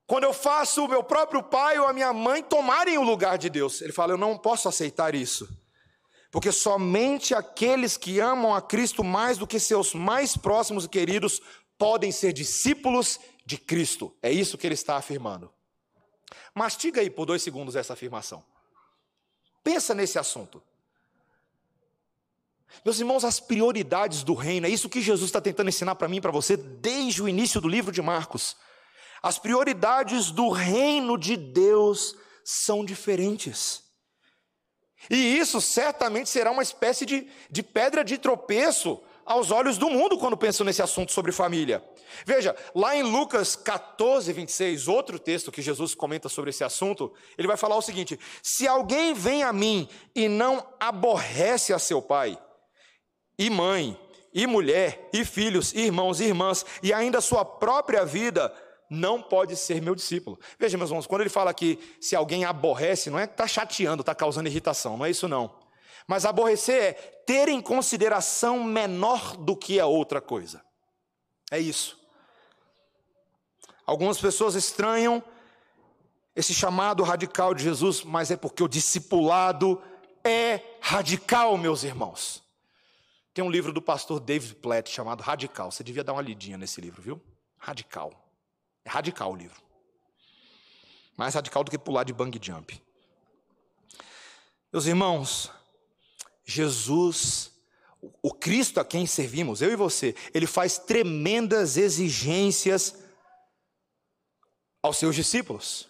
[0.09, 3.49] Quando eu faço o meu próprio pai ou a minha mãe tomarem o lugar de
[3.49, 5.49] Deus, ele fala: Eu não posso aceitar isso.
[6.33, 11.41] Porque somente aqueles que amam a Cristo mais do que seus mais próximos e queridos
[11.79, 14.13] podem ser discípulos de Cristo.
[14.21, 15.49] É isso que ele está afirmando.
[16.53, 18.45] Mastiga aí por dois segundos essa afirmação.
[19.65, 20.63] Pensa nesse assunto.
[22.85, 26.19] Meus irmãos, as prioridades do reino, é isso que Jesus está tentando ensinar para mim
[26.19, 28.57] e para você desde o início do livro de Marcos.
[29.23, 33.83] As prioridades do reino de Deus são diferentes.
[35.09, 40.19] E isso certamente será uma espécie de, de pedra de tropeço aos olhos do mundo
[40.19, 41.83] quando pensam nesse assunto sobre família.
[42.25, 47.49] Veja, lá em Lucas 14, 26, outro texto que Jesus comenta sobre esse assunto, ele
[47.49, 52.39] vai falar o seguinte: Se alguém vem a mim e não aborrece a seu pai,
[53.39, 53.99] e mãe,
[54.33, 58.53] e mulher, e filhos, e irmãos e irmãs, e ainda sua própria vida,
[58.91, 60.39] não pode ser meu discípulo.
[60.59, 64.03] Veja, meus irmãos, quando ele fala que se alguém aborrece, não é que está chateando,
[64.03, 65.64] está causando irritação, não é isso não.
[66.07, 70.63] Mas aborrecer é ter em consideração menor do que a outra coisa.
[71.51, 71.99] É isso.
[73.87, 75.23] Algumas pessoas estranham
[76.35, 79.81] esse chamado radical de Jesus, mas é porque o discipulado
[80.25, 82.43] é radical, meus irmãos.
[83.33, 85.71] Tem um livro do pastor David Platt chamado Radical.
[85.71, 87.21] Você devia dar uma lidinha nesse livro, viu?
[87.59, 88.13] Radical.
[88.85, 89.61] É radical o livro.
[91.17, 92.81] Mais radical do que pular de bang jump.
[94.73, 95.51] Meus irmãos,
[96.45, 97.53] Jesus,
[98.23, 102.95] o Cristo a quem servimos, eu e você, ele faz tremendas exigências
[104.83, 105.89] aos seus discípulos.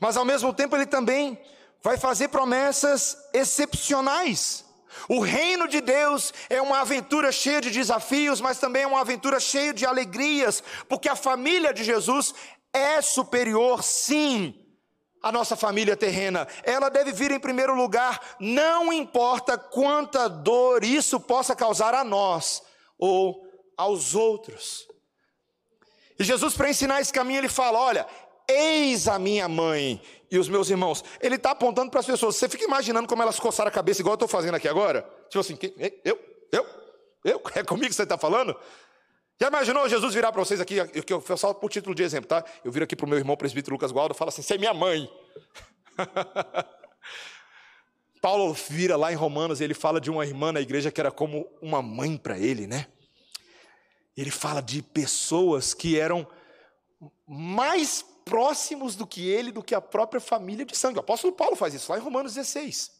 [0.00, 1.38] Mas ao mesmo tempo ele também
[1.82, 4.64] vai fazer promessas excepcionais.
[5.08, 9.40] O reino de Deus é uma aventura cheia de desafios, mas também é uma aventura
[9.40, 12.34] cheia de alegrias, porque a família de Jesus
[12.72, 14.54] é superior, sim,
[15.22, 16.46] à nossa família terrena.
[16.62, 22.62] Ela deve vir em primeiro lugar, não importa quanta dor isso possa causar a nós
[22.98, 24.86] ou aos outros.
[26.18, 28.06] E Jesus, para ensinar esse caminho, ele fala: Olha,
[28.48, 31.04] eis a minha mãe e os meus irmãos.
[31.20, 32.36] Ele está apontando para as pessoas.
[32.36, 35.02] Você fica imaginando como elas coçaram a cabeça, igual eu estou fazendo aqui agora?
[35.28, 35.58] Tipo assim,
[36.04, 36.18] eu,
[36.50, 36.66] eu,
[37.24, 38.56] eu, é comigo que você está falando?
[39.42, 42.44] Já imaginou Jesus virar para vocês aqui, que eu só por título de exemplo, tá?
[42.64, 44.58] Eu viro aqui para o meu irmão presbítero Lucas Gualdo e falo assim: você é
[44.58, 45.10] minha mãe.
[48.22, 51.10] Paulo vira lá em Romanos e ele fala de uma irmã na igreja que era
[51.10, 52.86] como uma mãe para ele, né?
[54.16, 56.24] Ele fala de pessoas que eram
[57.26, 60.98] mais próximos do que ele, do que a própria família de sangue.
[60.98, 62.92] O apóstolo Paulo faz isso lá em Romanos 16.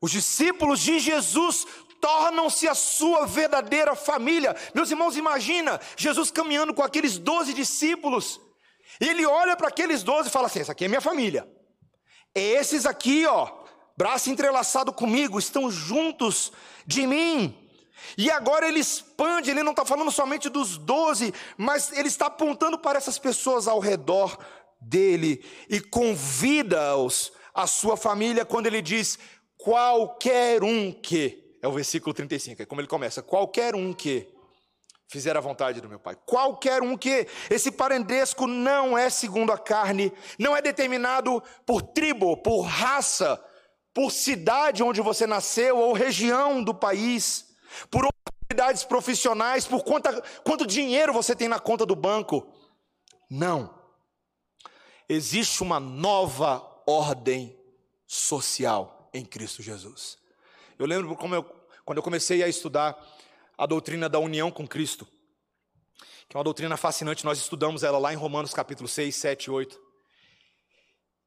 [0.00, 1.66] Os discípulos de Jesus
[2.04, 4.54] tornam-se a sua verdadeira família.
[4.74, 8.38] Meus irmãos, imagina Jesus caminhando com aqueles doze discípulos.
[9.00, 11.48] E ele olha para aqueles doze e fala assim: essa aqui é minha família.
[12.34, 13.50] Esses aqui, ó,
[13.96, 16.52] braço entrelaçado comigo, estão juntos
[16.86, 17.58] de mim.
[18.18, 22.78] E agora ele expande, ele não está falando somente dos doze, mas ele está apontando
[22.78, 24.36] para essas pessoas ao redor
[24.78, 29.18] dele e convida-os à sua família quando ele diz:
[29.56, 34.28] qualquer um que, é o versículo 35, é como ele começa: qualquer um que
[35.08, 36.14] fizer a vontade do meu Pai.
[36.26, 37.26] Qualquer um que.
[37.48, 43.42] Esse parentesco não é segundo a carne, não é determinado por tribo, por raça,
[43.94, 47.56] por cidade onde você nasceu ou região do país
[47.90, 52.46] por oportunidades profissionais, por quanta, quanto dinheiro você tem na conta do banco.
[53.30, 53.74] Não.
[55.08, 57.58] Existe uma nova ordem
[58.06, 60.22] social em Cristo Jesus.
[60.78, 61.44] Eu lembro como eu,
[61.84, 62.96] quando eu comecei a estudar
[63.56, 65.06] a doutrina da união com Cristo,
[66.28, 69.50] que é uma doutrina fascinante, nós estudamos ela lá em Romanos capítulo 6, 7 e
[69.50, 69.80] 8.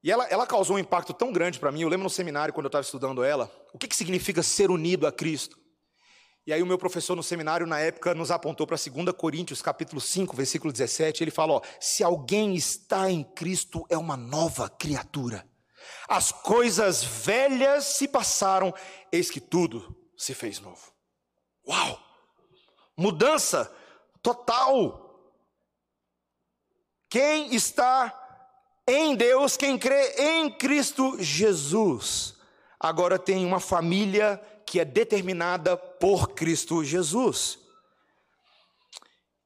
[0.03, 1.81] E ela, ela causou um impacto tão grande para mim.
[1.81, 5.07] Eu lembro no seminário, quando eu estava estudando ela, o que, que significa ser unido
[5.07, 5.57] a Cristo?
[6.45, 9.99] E aí o meu professor no seminário, na época, nos apontou para 2 Coríntios, capítulo
[9.99, 11.23] 5, versículo 17.
[11.23, 15.45] Ele fala, se alguém está em Cristo, é uma nova criatura.
[16.07, 18.73] As coisas velhas se passaram,
[19.11, 20.91] eis que tudo se fez novo.
[21.67, 21.99] Uau!
[22.95, 23.71] Mudança
[24.21, 25.03] total.
[27.09, 28.13] Quem está
[28.87, 32.35] em Deus, quem crê em Cristo Jesus,
[32.79, 37.66] agora tem uma família que é determinada por Cristo Jesus.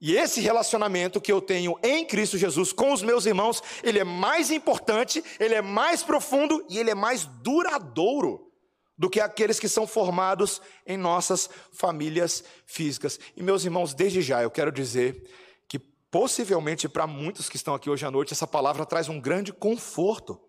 [0.01, 4.03] E esse relacionamento que eu tenho em Cristo Jesus com os meus irmãos, ele é
[4.03, 8.51] mais importante, ele é mais profundo e ele é mais duradouro
[8.97, 13.19] do que aqueles que são formados em nossas famílias físicas.
[13.37, 15.29] E meus irmãos, desde já eu quero dizer
[15.67, 19.53] que possivelmente para muitos que estão aqui hoje à noite, essa palavra traz um grande
[19.53, 20.41] conforto,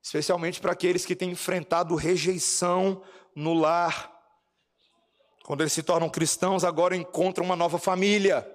[0.00, 3.02] especialmente para aqueles que têm enfrentado rejeição
[3.34, 4.13] no lar.
[5.44, 8.50] Quando eles se tornam cristãos, agora encontram uma nova família,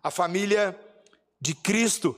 [0.00, 0.78] a família
[1.40, 2.16] de Cristo.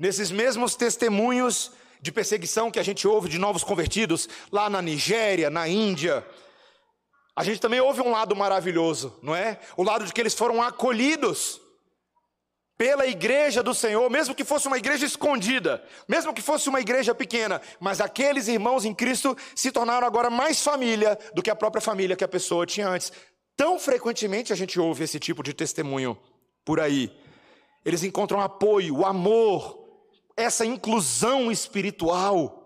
[0.00, 5.48] Nesses mesmos testemunhos de perseguição que a gente ouve de novos convertidos, lá na Nigéria,
[5.48, 6.26] na Índia,
[7.36, 9.60] a gente também ouve um lado maravilhoso, não é?
[9.76, 11.60] O lado de que eles foram acolhidos
[12.76, 17.14] pela igreja do Senhor, mesmo que fosse uma igreja escondida, mesmo que fosse uma igreja
[17.14, 21.80] pequena, mas aqueles irmãos em Cristo se tornaram agora mais família do que a própria
[21.80, 23.12] família que a pessoa tinha antes.
[23.56, 26.18] Tão frequentemente a gente ouve esse tipo de testemunho
[26.64, 27.10] por aí.
[27.84, 29.78] Eles encontram apoio, amor,
[30.36, 32.62] essa inclusão espiritual.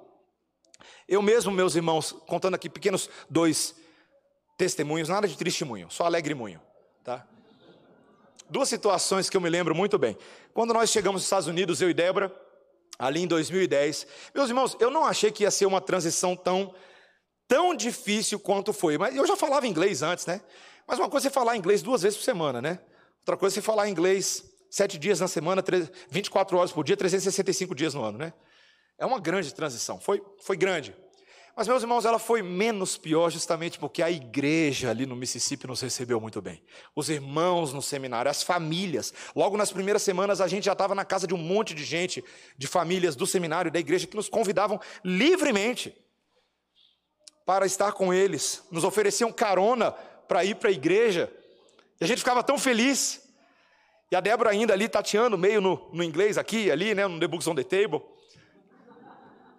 [1.07, 3.75] Eu mesmo, meus irmãos, contando aqui pequenos dois
[4.59, 6.61] testemunhos, nada de testemunho, só alegremunho,
[7.05, 7.27] tá?
[8.51, 10.19] duas situações que eu me lembro muito bem.
[10.53, 12.35] Quando nós chegamos nos Estados Unidos, eu e Débora,
[12.99, 16.75] ali em 2010, meus irmãos, eu não achei que ia ser uma transição tão,
[17.51, 18.97] tão difícil quanto foi.
[18.97, 20.41] Mas eu já falava inglês antes, né?
[20.87, 22.79] Mas uma coisa é falar inglês duas vezes por semana, né?
[23.23, 25.63] Outra coisa é falar inglês sete dias na semana,
[26.11, 28.33] 24 horas por dia, 365 dias no ano, né?
[28.97, 29.99] É uma grande transição.
[29.99, 30.95] Foi, foi grande.
[31.57, 35.81] Mas, meus irmãos, ela foi menos pior justamente porque a igreja ali no Mississippi nos
[35.81, 36.63] recebeu muito bem.
[36.95, 39.13] Os irmãos no seminário, as famílias.
[39.35, 42.25] Logo nas primeiras semanas, a gente já estava na casa de um monte de gente,
[42.57, 45.93] de famílias do seminário, da igreja, que nos convidavam livremente
[47.51, 48.63] para estar com eles.
[48.71, 51.29] Nos ofereciam carona para ir para a igreja.
[52.01, 53.29] E a gente ficava tão feliz.
[54.09, 57.27] E a Débora ainda ali tateando meio no, no inglês aqui, ali, né, no The
[57.27, 58.01] Books on the Table.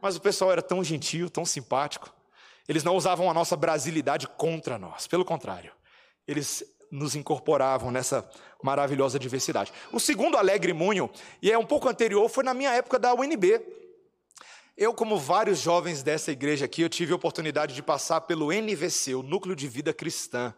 [0.02, 2.10] Mas o pessoal era tão gentil, tão simpático.
[2.66, 5.74] Eles não usavam a nossa brasilidade contra nós, pelo contrário.
[6.26, 8.26] Eles nos incorporavam nessa
[8.64, 9.74] maravilhosa diversidade.
[9.92, 11.10] O segundo alegre munho,
[11.42, 13.60] e é um pouco anterior, foi na minha época da UNB.
[14.78, 19.14] Eu, como vários jovens dessa igreja aqui, eu tive a oportunidade de passar pelo NVC,
[19.14, 20.54] o Núcleo de Vida Cristã.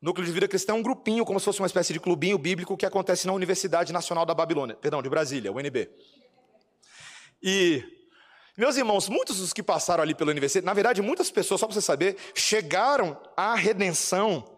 [0.00, 2.38] O Núcleo de Vida Cristã é um grupinho, como se fosse uma espécie de clubinho
[2.38, 5.90] bíblico que acontece na Universidade Nacional da Babilônia, perdão, de Brasília, UNB.
[7.42, 7.84] E
[8.56, 11.74] meus irmãos, muitos dos que passaram ali pela universidade, na verdade, muitas pessoas, só para
[11.74, 14.56] você saber, chegaram à redenção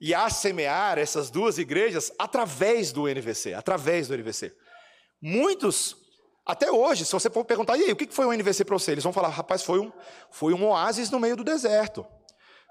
[0.00, 4.54] e a semear essas duas igrejas através do NVC, através do NVC.
[5.20, 5.96] Muitos,
[6.44, 8.92] até hoje, se você for perguntar, e aí, o que foi o NVC para você?
[8.92, 9.92] Eles vão falar, rapaz, foi um,
[10.30, 12.04] foi um oásis no meio do deserto.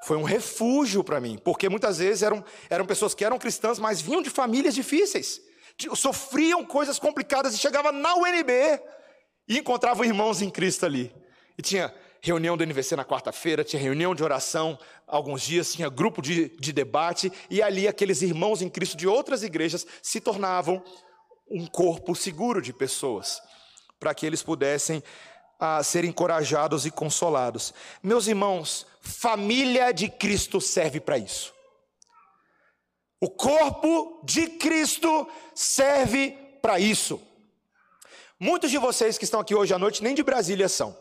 [0.03, 4.01] Foi um refúgio para mim, porque muitas vezes eram, eram pessoas que eram cristãs, mas
[4.01, 5.39] vinham de famílias difíceis,
[5.95, 8.51] sofriam coisas complicadas e chegavam na UNB
[9.47, 11.13] e encontravam irmãos em Cristo ali.
[11.57, 16.21] E tinha reunião do NVC na quarta-feira, tinha reunião de oração alguns dias, tinha grupo
[16.21, 20.83] de, de debate, e ali aqueles irmãos em Cristo de outras igrejas se tornavam
[21.49, 23.41] um corpo seguro de pessoas,
[24.01, 25.03] para que eles pudessem
[25.59, 27.71] ah, ser encorajados e consolados.
[28.01, 31.53] Meus irmãos, família de Cristo serve para isso.
[33.19, 36.31] O corpo de Cristo serve
[36.63, 37.21] para isso.
[38.39, 40.97] Muitos de vocês que estão aqui hoje à noite nem de Brasília são.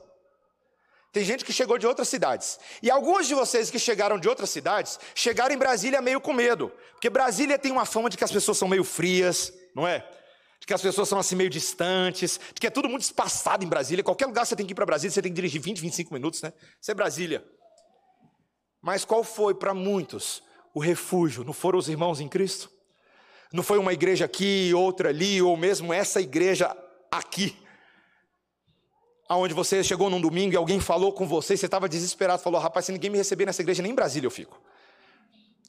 [1.11, 2.61] Tem gente que chegou de outras cidades.
[2.83, 6.71] E alguns de vocês que chegaram de outras cidades, chegaram em Brasília meio com medo.
[6.93, 10.07] Porque Brasília tem uma fama de que as pessoas são meio frias, não é?
[10.61, 13.69] De que as pessoas são assim meio distantes, de que é tudo muito espaçado em
[13.69, 14.05] Brasília.
[14.05, 16.43] Qualquer lugar você tem que ir para Brasília, você tem que dirigir 20, 25 minutos,
[16.43, 16.53] né?
[16.81, 17.45] Isso é Brasília.
[18.83, 20.43] Mas qual foi para muitos
[20.75, 21.45] o refúgio?
[21.45, 22.71] Não foram os irmãos em Cristo?
[23.53, 26.77] Não foi uma igreja aqui, outra ali, ou mesmo essa igreja
[27.11, 27.57] aqui.
[29.29, 32.87] Aonde você chegou num domingo e alguém falou com você, você estava desesperado, falou: rapaz,
[32.87, 34.61] se ninguém me receber nessa igreja, nem em Brasília eu fico.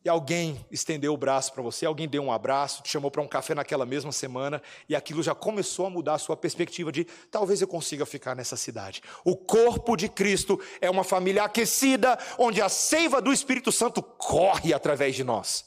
[0.04, 3.28] E alguém estendeu o braço para você, alguém deu um abraço, te chamou para um
[3.28, 7.62] café naquela mesma semana, e aquilo já começou a mudar a sua perspectiva de talvez
[7.62, 9.04] eu consiga ficar nessa cidade.
[9.24, 14.74] O corpo de Cristo é uma família aquecida, onde a seiva do Espírito Santo corre
[14.74, 15.66] através de nós.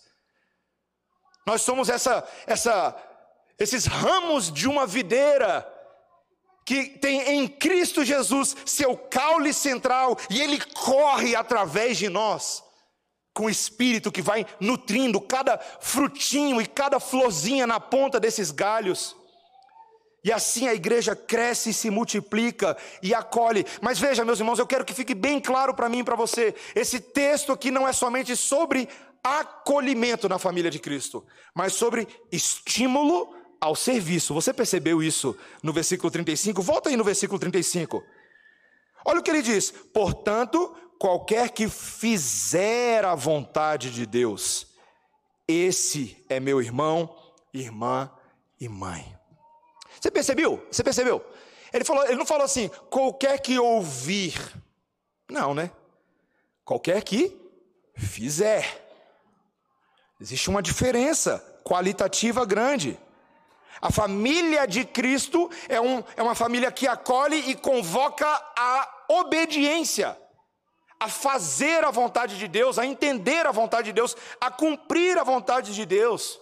[1.46, 2.96] Nós somos essa, essa,
[3.56, 5.70] esses ramos de uma videira
[6.64, 12.64] que tem em Cristo Jesus seu caule central e ele corre através de nós
[13.34, 19.16] com o espírito que vai nutrindo cada frutinho e cada florzinha na ponta desses galhos.
[20.22, 23.66] E assim a igreja cresce e se multiplica e acolhe.
[23.82, 26.54] Mas veja, meus irmãos, eu quero que fique bem claro para mim e para você:
[26.74, 28.88] esse texto aqui não é somente sobre
[29.22, 34.32] acolhimento na família de Cristo, mas sobre estímulo ao serviço.
[34.32, 36.62] Você percebeu isso no versículo 35?
[36.62, 38.02] Volta aí no versículo 35.
[39.04, 44.66] Olha o que ele diz: portanto, qualquer que fizer a vontade de Deus,
[45.46, 47.14] esse é meu irmão,
[47.52, 48.10] irmã
[48.60, 49.16] e mãe.
[50.00, 50.66] Você percebeu?
[50.70, 51.24] Você percebeu?
[51.72, 54.34] Ele, falou, ele não falou assim, qualquer que ouvir.
[55.28, 55.70] Não, né?
[56.64, 57.36] Qualquer que
[57.96, 58.82] fizer.
[60.20, 62.98] Existe uma diferença qualitativa grande.
[63.80, 68.26] A família de Cristo é, um, é uma família que acolhe e convoca
[68.56, 70.16] a obediência
[71.04, 75.22] a fazer a vontade de Deus, a entender a vontade de Deus, a cumprir a
[75.22, 76.40] vontade de Deus.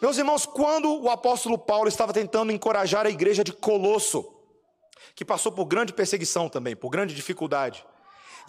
[0.00, 4.32] Meus irmãos, quando o apóstolo Paulo estava tentando encorajar a igreja de Colosso,
[5.16, 7.84] que passou por grande perseguição também, por grande dificuldade,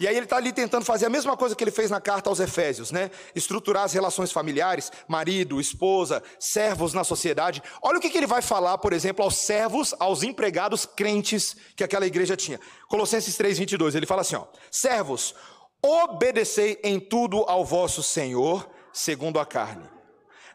[0.00, 2.28] e aí ele está ali tentando fazer a mesma coisa que ele fez na carta
[2.28, 3.10] aos Efésios, né?
[3.34, 7.62] Estruturar as relações familiares, marido, esposa, servos na sociedade.
[7.82, 11.84] Olha o que, que ele vai falar, por exemplo, aos servos, aos empregados crentes que
[11.84, 12.60] aquela igreja tinha.
[12.88, 15.34] Colossenses 3, 22, ele fala assim: ó, servos,
[15.82, 19.94] obedecei em tudo ao vosso Senhor, segundo a carne.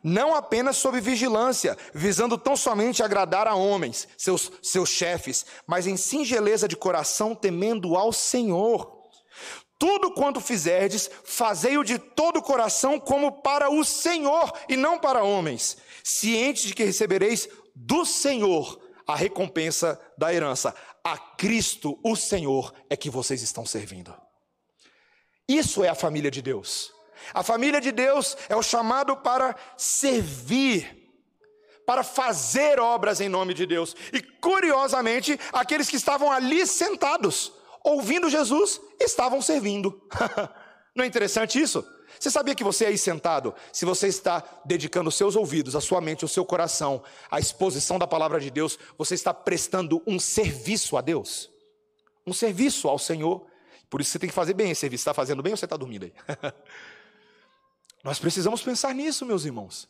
[0.03, 5.97] Não apenas sob vigilância, visando tão somente agradar a homens, seus, seus chefes, mas em
[5.97, 8.98] singeleza de coração, temendo ao Senhor.
[9.79, 15.23] Tudo quanto fizerdes, fazei-o de todo o coração, como para o Senhor e não para
[15.23, 18.77] homens, cientes de que recebereis do Senhor
[19.07, 20.75] a recompensa da herança.
[21.01, 24.13] A Cristo, o Senhor, é que vocês estão servindo.
[25.47, 26.93] Isso é a família de Deus.
[27.33, 31.09] A família de Deus é o chamado para servir,
[31.85, 33.95] para fazer obras em nome de Deus.
[34.11, 37.53] E curiosamente, aqueles que estavam ali sentados,
[37.83, 40.01] ouvindo Jesus, estavam servindo.
[40.95, 41.85] Não é interessante isso?
[42.19, 46.25] Você sabia que você aí sentado, se você está dedicando seus ouvidos, a sua mente,
[46.25, 47.01] o seu coração
[47.31, 51.49] à exposição da palavra de Deus, você está prestando um serviço a Deus?
[52.25, 53.45] Um serviço ao Senhor.
[53.89, 55.01] Por isso você tem que fazer bem esse serviço.
[55.01, 56.13] Está fazendo bem ou você está dormindo aí?
[58.03, 59.87] Nós precisamos pensar nisso, meus irmãos.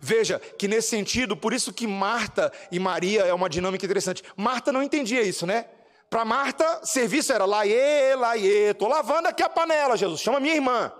[0.00, 4.22] Veja que nesse sentido, por isso que Marta e Maria é uma dinâmica interessante.
[4.36, 5.66] Marta não entendia isso, né?
[6.10, 10.92] Para Marta, serviço era laiê, laiê, estou lavando aqui a panela, Jesus, chama minha irmã.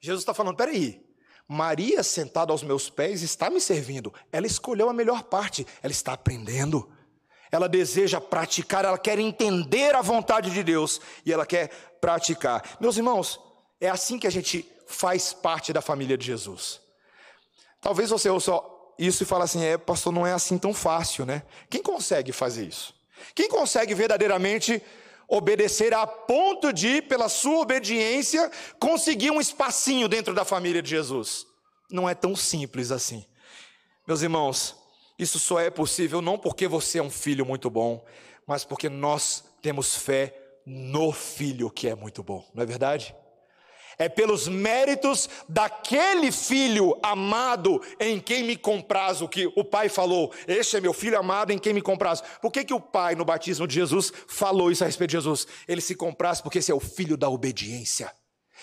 [0.00, 1.04] Jesus está falando, peraí,
[1.48, 4.12] Maria sentada aos meus pés está me servindo.
[4.32, 6.92] Ela escolheu a melhor parte, ela está aprendendo.
[7.50, 11.68] Ela deseja praticar, ela quer entender a vontade de Deus e ela quer
[12.00, 12.76] praticar.
[12.80, 13.40] Meus irmãos,
[13.80, 16.80] é assim que a gente faz parte da família de Jesus.
[17.80, 18.52] Talvez você ouça
[18.98, 21.44] isso e fale assim: é, pastor, não é assim tão fácil, né?
[21.70, 22.95] Quem consegue fazer isso?
[23.34, 24.82] Quem consegue verdadeiramente
[25.28, 31.46] obedecer a ponto de, pela sua obediência, conseguir um espacinho dentro da família de Jesus?
[31.90, 33.24] Não é tão simples assim.
[34.06, 34.76] Meus irmãos,
[35.18, 38.04] isso só é possível não porque você é um filho muito bom,
[38.46, 43.14] mas porque nós temos fé no filho que é muito bom, não é verdade?
[43.98, 50.32] É pelos méritos daquele filho amado em quem me compraz, o que o pai falou,
[50.46, 52.22] este é meu filho amado em quem me compraz.
[52.40, 55.46] Por que, que o pai, no batismo de Jesus, falou isso a respeito de Jesus?
[55.66, 58.12] Ele se compraz porque esse é o filho da obediência.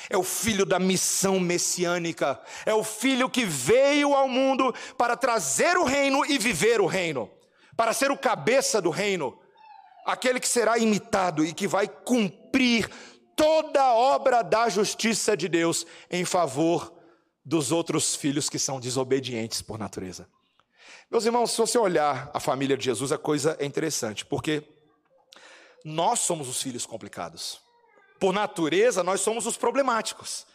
[0.10, 5.78] É o filho da missão messiânica, é o filho que veio ao mundo para trazer
[5.78, 7.30] o reino e viver o reino,
[7.78, 9.38] para ser o cabeça do reino,
[10.06, 12.90] aquele que será imitado e que vai cumprir
[13.36, 16.94] toda obra da justiça de Deus em favor
[17.46, 20.28] dos outros filhos que são desobedientes por natureza.
[21.12, 24.64] Meus irmãos, se você olhar a família de Jesus, a coisa é interessante, porque
[25.84, 27.62] nós somos os filhos complicados.
[28.20, 30.46] Por natureza, nós somos os problemáticos.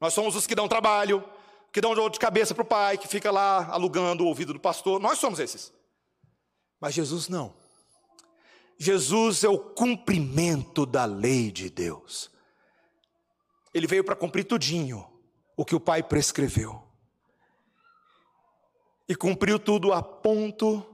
[0.00, 1.24] Nós somos os que dão trabalho,
[1.72, 4.60] que dão dor de cabeça para o pai, que fica lá alugando o ouvido do
[4.60, 5.00] pastor.
[5.00, 5.72] Nós somos esses.
[6.80, 7.54] Mas Jesus não.
[8.78, 12.30] Jesus é o cumprimento da lei de Deus.
[13.72, 15.06] Ele veio para cumprir tudinho.
[15.56, 16.82] o que o Pai prescreveu.
[19.08, 20.84] E cumpriu tudo a ponto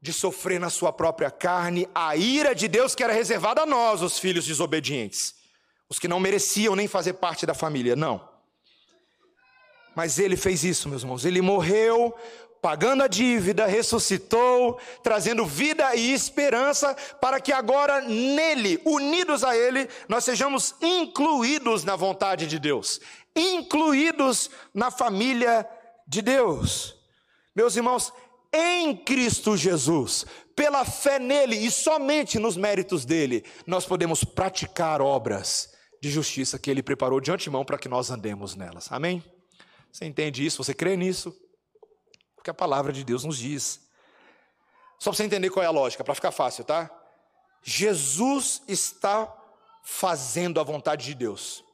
[0.00, 4.02] de sofrer na sua própria carne a ira de Deus que era reservada a nós,
[4.02, 5.36] os filhos desobedientes,
[5.88, 8.28] os que não mereciam nem fazer parte da família, não.
[9.94, 11.24] Mas ele fez isso, meus irmãos.
[11.24, 12.12] Ele morreu
[12.62, 19.88] pagando a dívida, ressuscitou, trazendo vida e esperança para que agora nele, unidos a ele,
[20.08, 23.00] nós sejamos incluídos na vontade de Deus,
[23.34, 25.68] incluídos na família
[26.06, 26.94] de Deus.
[27.54, 28.12] Meus irmãos,
[28.52, 35.72] em Cristo Jesus, pela fé nele e somente nos méritos dele, nós podemos praticar obras
[36.00, 38.86] de justiça que ele preparou de antemão para que nós andemos nelas.
[38.92, 39.22] Amém?
[39.90, 40.62] Você entende isso?
[40.62, 41.34] Você crê nisso?
[42.42, 43.80] Porque a palavra de Deus nos diz.
[44.98, 46.90] Só para você entender qual é a lógica, para ficar fácil, tá?
[47.62, 49.32] Jesus está
[49.84, 51.64] fazendo a vontade de Deus.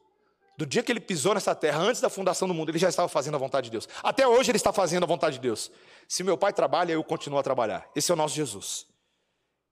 [0.55, 3.09] Do dia que ele pisou nessa terra, antes da fundação do mundo, ele já estava
[3.09, 3.89] fazendo a vontade de Deus.
[4.03, 5.71] Até hoje ele está fazendo a vontade de Deus.
[6.07, 7.89] Se meu pai trabalha, eu continuo a trabalhar.
[7.95, 8.85] Esse é o nosso Jesus.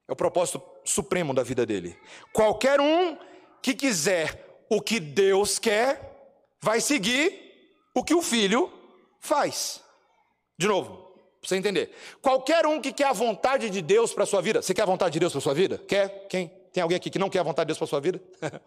[0.08, 1.96] É o propósito supremo da vida dele.
[2.34, 3.20] Qualquer um
[3.62, 8.74] que quiser o que Deus quer, vai seguir o que o filho
[9.20, 9.86] faz.
[10.58, 11.08] De novo,
[11.40, 11.92] para você entender.
[12.22, 14.86] Qualquer um que quer a vontade de Deus para a sua vida, você quer a
[14.86, 15.78] vontade de Deus para a sua vida?
[15.88, 16.28] Quer?
[16.28, 16.48] Quem?
[16.74, 18.22] Tem alguém aqui que não quer a vontade de Deus para a sua vida?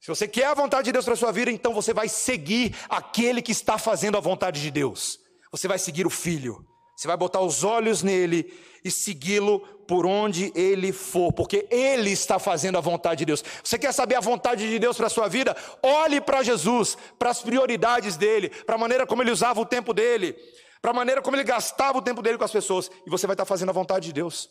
[0.00, 2.74] Se você quer a vontade de Deus para a sua vida, então você vai seguir
[2.88, 5.20] aquele que está fazendo a vontade de Deus.
[5.52, 6.66] Você vai seguir o Filho.
[6.96, 8.52] Você vai botar os olhos nele
[8.84, 13.44] e segui-lo por onde ele for, porque ele está fazendo a vontade de Deus.
[13.62, 15.56] Você quer saber a vontade de Deus para a sua vida?
[15.82, 19.92] Olhe para Jesus, para as prioridades dele, para a maneira como ele usava o tempo
[19.92, 20.36] dele
[20.82, 23.34] para a maneira como ele gastava o tempo dele com as pessoas, e você vai
[23.34, 24.50] estar fazendo a vontade de Deus.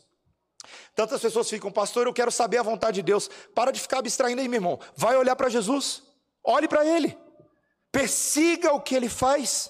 [0.96, 3.30] Tantas pessoas ficam, pastor, eu quero saber a vontade de Deus.
[3.54, 4.80] Para de ficar abstraindo aí, meu irmão.
[4.96, 6.04] Vai olhar para Jesus,
[6.42, 7.18] olhe para Ele,
[7.92, 9.70] persiga o que Ele faz.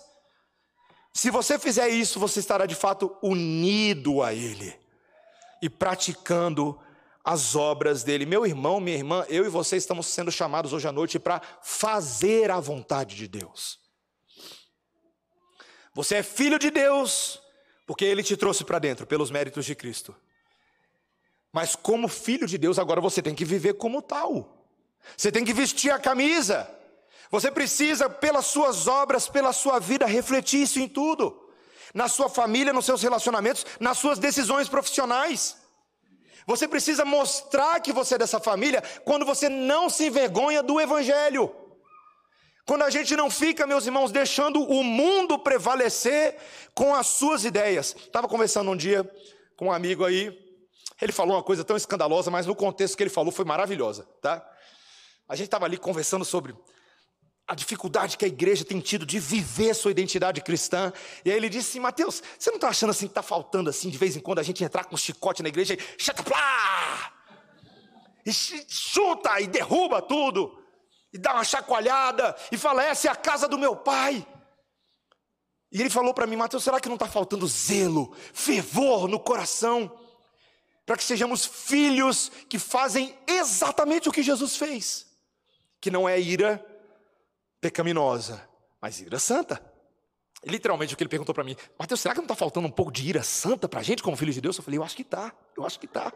[1.13, 4.73] Se você fizer isso, você estará de fato unido a Ele
[5.61, 6.79] e praticando
[7.23, 8.25] as obras dele.
[8.25, 12.49] Meu irmão, minha irmã, eu e você estamos sendo chamados hoje à noite para fazer
[12.49, 13.79] a vontade de Deus.
[15.93, 17.41] Você é filho de Deus,
[17.85, 20.15] porque Ele te trouxe para dentro, pelos méritos de Cristo.
[21.51, 24.65] Mas, como filho de Deus, agora você tem que viver como tal.
[25.17, 26.69] Você tem que vestir a camisa.
[27.31, 31.49] Você precisa, pelas suas obras, pela sua vida, refletir isso em tudo.
[31.93, 35.57] Na sua família, nos seus relacionamentos, nas suas decisões profissionais.
[36.45, 41.55] Você precisa mostrar que você é dessa família quando você não se envergonha do Evangelho.
[42.65, 46.37] Quando a gente não fica, meus irmãos, deixando o mundo prevalecer
[46.73, 47.95] com as suas ideias.
[47.97, 49.09] Estava conversando um dia
[49.55, 50.37] com um amigo aí,
[51.01, 54.47] ele falou uma coisa tão escandalosa, mas no contexto que ele falou foi maravilhosa, tá?
[55.27, 56.55] A gente estava ali conversando sobre
[57.51, 60.93] a dificuldade que a igreja tem tido de viver sua identidade cristã.
[61.25, 63.89] E aí ele disse assim, Mateus, você não está achando assim que está faltando assim,
[63.89, 67.11] de vez em quando, a gente entrar com um chicote na igreja e chata plá!
[68.25, 70.63] E chuta e derruba tudo
[71.11, 74.25] e dá uma chacoalhada e fala: Essa é a casa do meu pai.
[75.69, 79.91] E ele falou para mim: Mateus, será que não está faltando zelo, fervor no coração,
[80.85, 85.07] para que sejamos filhos que fazem exatamente o que Jesus fez?
[85.81, 86.70] Que não é ira
[87.61, 88.45] pecaminosa,
[88.81, 89.63] mas ira santa.
[90.43, 92.91] Literalmente o que ele perguntou para mim: Mateus, será que não está faltando um pouco
[92.91, 94.57] de ira santa para a gente como filhos de Deus?
[94.57, 96.11] Eu falei: Eu acho que está, eu acho que está.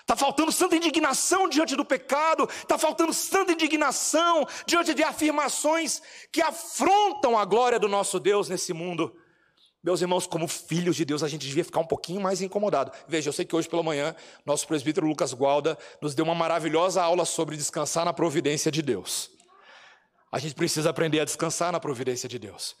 [0.00, 6.02] Está faltando santa indignação diante do pecado, está faltando santa indignação diante de afirmações
[6.32, 9.16] que afrontam a glória do nosso Deus nesse mundo.
[9.82, 12.92] Meus irmãos, como filhos de Deus, a gente devia ficar um pouquinho mais incomodado.
[13.06, 14.14] Veja, eu sei que hoje pela manhã,
[14.44, 19.30] nosso presbítero Lucas Gualda nos deu uma maravilhosa aula sobre descansar na providência de Deus.
[20.32, 22.74] A gente precisa aprender a descansar na providência de Deus.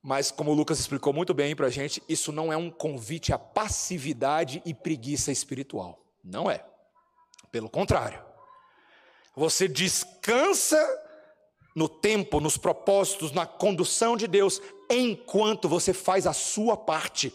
[0.00, 3.32] Mas, como o Lucas explicou muito bem para a gente, isso não é um convite
[3.32, 6.00] à passividade e preguiça espiritual.
[6.22, 6.64] Não é.
[7.50, 8.22] Pelo contrário.
[9.34, 10.78] Você descansa
[11.74, 17.34] no tempo, nos propósitos, na condução de Deus, enquanto você faz a sua parte.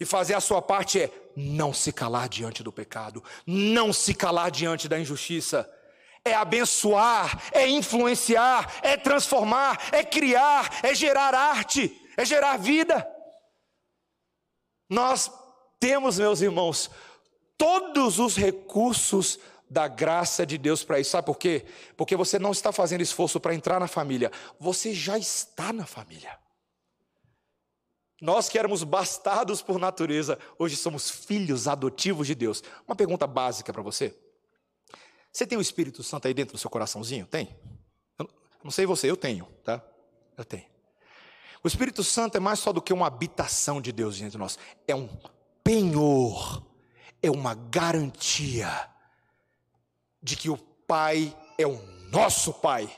[0.00, 4.50] E fazer a sua parte é não se calar diante do pecado, não se calar
[4.50, 5.70] diante da injustiça.
[6.28, 13.08] É abençoar, é influenciar, é transformar, é criar, é gerar arte, é gerar vida.
[14.88, 15.30] Nós
[15.80, 16.90] temos, meus irmãos,
[17.56, 19.38] todos os recursos
[19.70, 21.10] da graça de Deus para isso.
[21.10, 21.66] Sabe por quê?
[21.96, 26.38] Porque você não está fazendo esforço para entrar na família, você já está na família.
[28.20, 32.64] Nós que éramos bastados por natureza, hoje somos filhos adotivos de Deus.
[32.86, 34.16] Uma pergunta básica para você.
[35.32, 37.26] Você tem o Espírito Santo aí dentro do seu coraçãozinho?
[37.26, 37.56] Tem?
[38.62, 39.82] Não sei você, eu tenho, tá?
[40.36, 40.66] Eu tenho.
[41.62, 44.58] O Espírito Santo é mais só do que uma habitação de Deus entre nós.
[44.86, 45.08] É um
[45.62, 46.64] penhor,
[47.22, 48.88] é uma garantia
[50.22, 52.90] de que o Pai é o nosso Pai.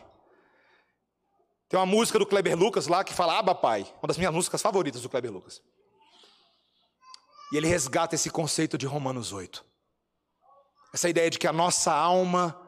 [1.69, 4.61] Tem uma música do Kleber Lucas lá que fala Aba Pai, uma das minhas músicas
[4.61, 5.63] favoritas do Kleber Lucas.
[7.53, 9.65] E ele resgata esse conceito de Romanos 8.
[10.93, 12.59] Essa ideia de que a nossa alma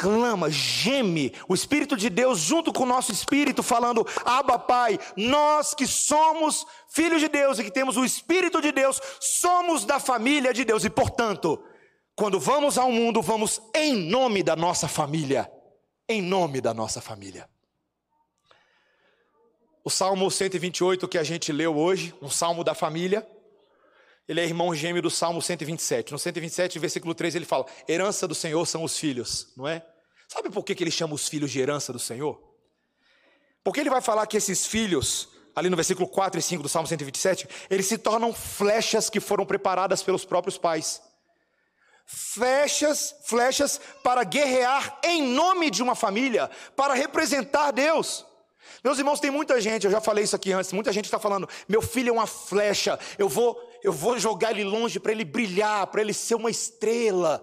[0.00, 5.74] clama, geme, o Espírito de Deus junto com o nosso espírito, falando: Abba, Pai, nós
[5.74, 10.54] que somos filhos de Deus e que temos o Espírito de Deus, somos da família
[10.54, 11.62] de Deus e, portanto,
[12.16, 15.50] quando vamos ao mundo, vamos em nome da nossa família.
[16.08, 17.48] Em nome da nossa família.
[19.84, 23.26] O Salmo 128 que a gente leu hoje, um salmo da família,
[24.30, 26.12] ele é irmão gêmeo do Salmo 127.
[26.12, 29.84] No 127, versículo 3, ele fala: Herança do Senhor são os filhos, não é?
[30.28, 32.40] Sabe por que ele chama os filhos de herança do Senhor?
[33.64, 36.86] Porque ele vai falar que esses filhos, ali no versículo 4 e 5 do Salmo
[36.86, 41.02] 127, eles se tornam flechas que foram preparadas pelos próprios pais.
[42.06, 48.24] Flechas, flechas para guerrear em nome de uma família, para representar Deus.
[48.82, 51.48] Meus irmãos, tem muita gente, eu já falei isso aqui antes, muita gente está falando,
[51.68, 55.86] meu filho é uma flecha, eu vou, eu vou jogar ele longe para ele brilhar,
[55.86, 57.42] para ele ser uma estrela.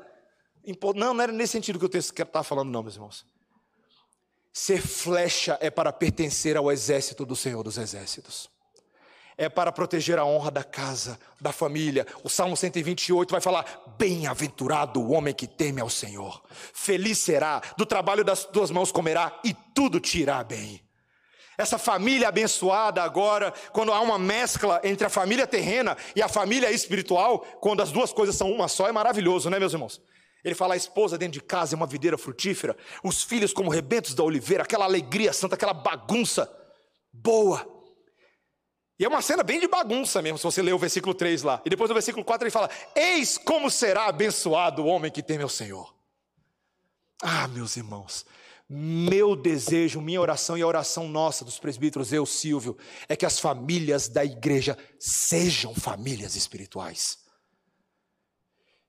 [0.96, 3.26] Não, não era nesse sentido que o texto está falando, não, meus irmãos.
[4.54, 8.50] Ser flecha é para pertencer ao exército do Senhor dos Exércitos.
[9.38, 12.08] É para proteger a honra da casa, da família.
[12.24, 16.44] O Salmo 128 vai falar: Bem-aventurado o homem que teme ao Senhor.
[16.74, 20.87] Feliz será, do trabalho das tuas mãos comerá e tudo te irá bem.
[21.58, 26.72] Essa família abençoada agora, quando há uma mescla entre a família terrena e a família
[26.72, 30.00] espiritual, quando as duas coisas são uma só, é maravilhoso, né, meus irmãos?
[30.44, 34.14] Ele fala: a esposa dentro de casa é uma videira frutífera, os filhos como rebentos
[34.14, 36.48] da oliveira, aquela alegria santa, aquela bagunça
[37.12, 37.68] boa.
[39.00, 41.62] E é uma cena bem de bagunça mesmo, se você ler o versículo 3 lá.
[41.66, 45.44] E depois no versículo 4 ele fala: Eis como será abençoado o homem que teme
[45.44, 45.96] ao Senhor.
[47.22, 48.26] Ah, meus irmãos,
[48.70, 53.40] meu desejo, minha oração e a oração nossa dos presbíteros, eu, Silvio, é que as
[53.40, 57.28] famílias da igreja sejam famílias espirituais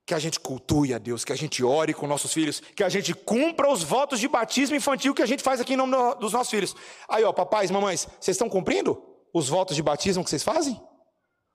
[0.09, 2.89] que a gente cultue a Deus, que a gente ore com nossos filhos, que a
[2.89, 6.33] gente cumpra os votos de batismo infantil que a gente faz aqui em nome dos
[6.33, 6.75] nossos filhos.
[7.07, 8.99] Aí, ó, papais, mamães, vocês estão cumprindo
[9.31, 10.81] os votos de batismo que vocês fazem?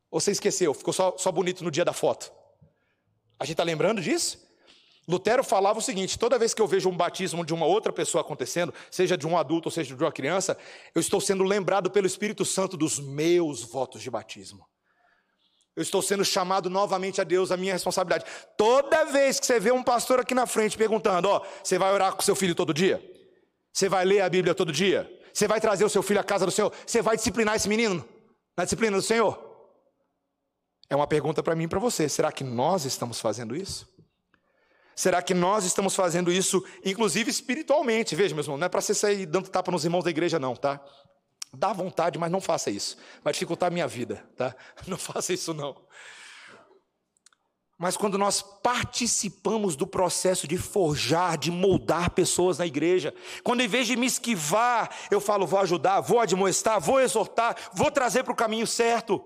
[0.09, 2.33] Ou você esqueceu, ficou só, só bonito no dia da foto?
[3.41, 4.44] A gente está lembrando disso?
[5.07, 8.23] Lutero falava o seguinte: toda vez que eu vejo um batismo de uma outra pessoa
[8.23, 10.57] acontecendo, seja de um adulto ou seja de uma criança,
[10.95, 14.67] eu estou sendo lembrado pelo Espírito Santo dos meus votos de batismo.
[15.77, 18.25] Eu estou sendo chamado novamente a Deus, a minha responsabilidade.
[18.57, 22.15] Toda vez que você vê um pastor aqui na frente perguntando: Ó, você vai orar
[22.15, 23.03] com seu filho todo dia?
[23.73, 25.11] Você vai ler a Bíblia todo dia?
[25.33, 26.73] Você vai trazer o seu filho à casa do Senhor?
[26.87, 28.09] Você vai disciplinar esse menino
[28.57, 29.53] na disciplina do Senhor?
[30.89, 32.09] É uma pergunta para mim e para você.
[32.09, 33.93] Será que nós estamos fazendo isso?
[34.97, 38.15] Será que nós estamos fazendo isso, inclusive espiritualmente?
[38.15, 40.55] Veja, meu irmão, não é para você sair dando tapa nos irmãos da igreja, não,
[40.55, 40.81] tá?
[41.53, 42.97] Dá vontade, mas não faça isso.
[43.23, 44.55] Vai dificultar a minha vida, tá?
[44.87, 45.77] Não faça isso não.
[47.79, 53.69] Mas quando nós participamos do processo de forjar, de moldar pessoas na igreja, quando em
[53.69, 58.33] vez de me esquivar, eu falo, vou ajudar, vou admoestar, vou exortar, vou trazer para
[58.33, 59.23] o caminho certo,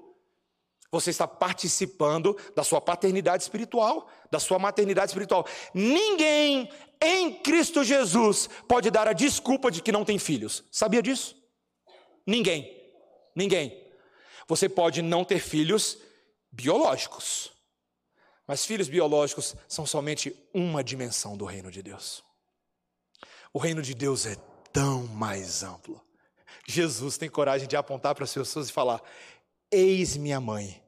[0.91, 5.47] você está participando da sua paternidade espiritual, da sua maternidade espiritual.
[5.75, 6.71] Ninguém
[7.01, 10.65] em Cristo Jesus pode dar a desculpa de que não tem filhos.
[10.71, 11.37] Sabia disso?
[12.27, 12.75] Ninguém.
[13.35, 13.87] Ninguém.
[14.49, 15.99] Você pode não ter filhos
[16.51, 17.53] biológicos,
[18.47, 22.25] mas filhos biológicos são somente uma dimensão do reino de Deus.
[23.53, 24.37] O reino de Deus é
[24.73, 26.03] tão mais amplo.
[26.67, 29.03] Jesus tem coragem de apontar para as pessoas e falar:
[29.71, 30.83] Eis minha mãe,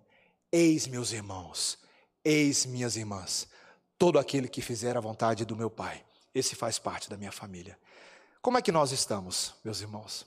[0.51, 1.79] eis meus irmãos,
[2.25, 3.47] eis minhas irmãs.
[3.99, 6.03] Todo aquele que fizer a vontade do meu Pai,
[6.35, 7.79] esse faz parte da minha família.
[8.41, 10.27] Como é que nós estamos, meus irmãos?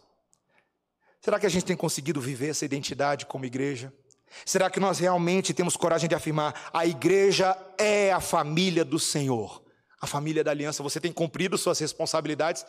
[1.19, 3.91] Será que a gente tem conseguido viver essa identidade como igreja?
[4.45, 9.63] Será que nós realmente temos coragem de afirmar: a igreja é a família do Senhor,
[9.99, 10.83] a família da aliança?
[10.83, 12.65] Você tem cumprido suas responsabilidades?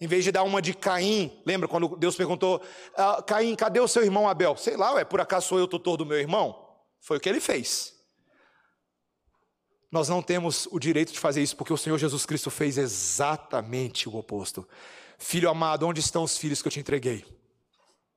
[0.00, 2.62] Em vez de dar uma de Caim, lembra quando Deus perguntou:
[2.96, 4.56] ah, Caim, cadê o seu irmão Abel?
[4.56, 6.68] Sei lá, ué, por acaso sou eu tutor do meu irmão?
[7.00, 7.94] Foi o que ele fez.
[9.90, 14.08] Nós não temos o direito de fazer isso, porque o Senhor Jesus Cristo fez exatamente
[14.08, 14.68] o oposto.
[15.18, 17.24] Filho amado, onde estão os filhos que eu te entreguei?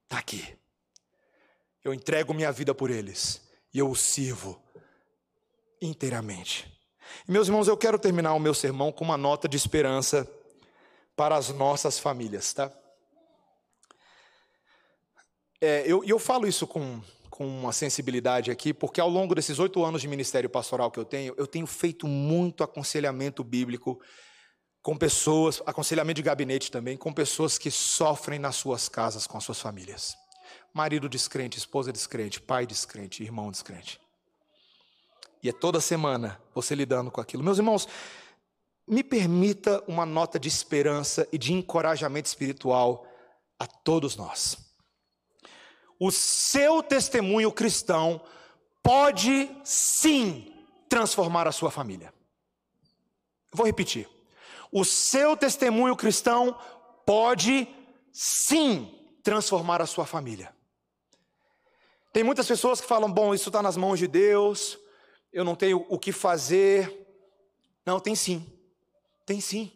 [0.03, 0.45] Está aqui.
[1.83, 3.41] Eu entrego minha vida por eles
[3.73, 4.61] e eu os sirvo
[5.81, 6.71] inteiramente.
[7.27, 10.29] E, meus irmãos, eu quero terminar o meu sermão com uma nota de esperança
[11.21, 12.71] para as nossas famílias, tá?
[15.61, 16.99] É, eu, eu falo isso com,
[17.29, 21.05] com uma sensibilidade aqui, porque ao longo desses oito anos de ministério pastoral que eu
[21.05, 24.01] tenho, eu tenho feito muito aconselhamento bíblico
[24.81, 29.43] com pessoas, aconselhamento de gabinete também, com pessoas que sofrem nas suas casas com as
[29.43, 30.17] suas famílias.
[30.73, 34.01] Marido descrente, esposa descrente, pai descrente, irmão descrente.
[35.43, 37.43] E é toda semana você lidando com aquilo.
[37.43, 37.87] Meus irmãos,
[38.87, 43.05] me permita uma nota de esperança e de encorajamento espiritual
[43.59, 44.57] a todos nós.
[45.99, 48.21] O seu testemunho cristão
[48.81, 50.51] pode sim
[50.89, 52.13] transformar a sua família.
[53.53, 54.09] Vou repetir.
[54.71, 56.57] O seu testemunho cristão
[57.05, 57.67] pode
[58.11, 60.53] sim transformar a sua família.
[62.11, 64.77] Tem muitas pessoas que falam: bom, isso está nas mãos de Deus,
[65.31, 66.97] eu não tenho o que fazer.
[67.85, 68.45] Não, tem sim.
[69.25, 69.71] Tem sim.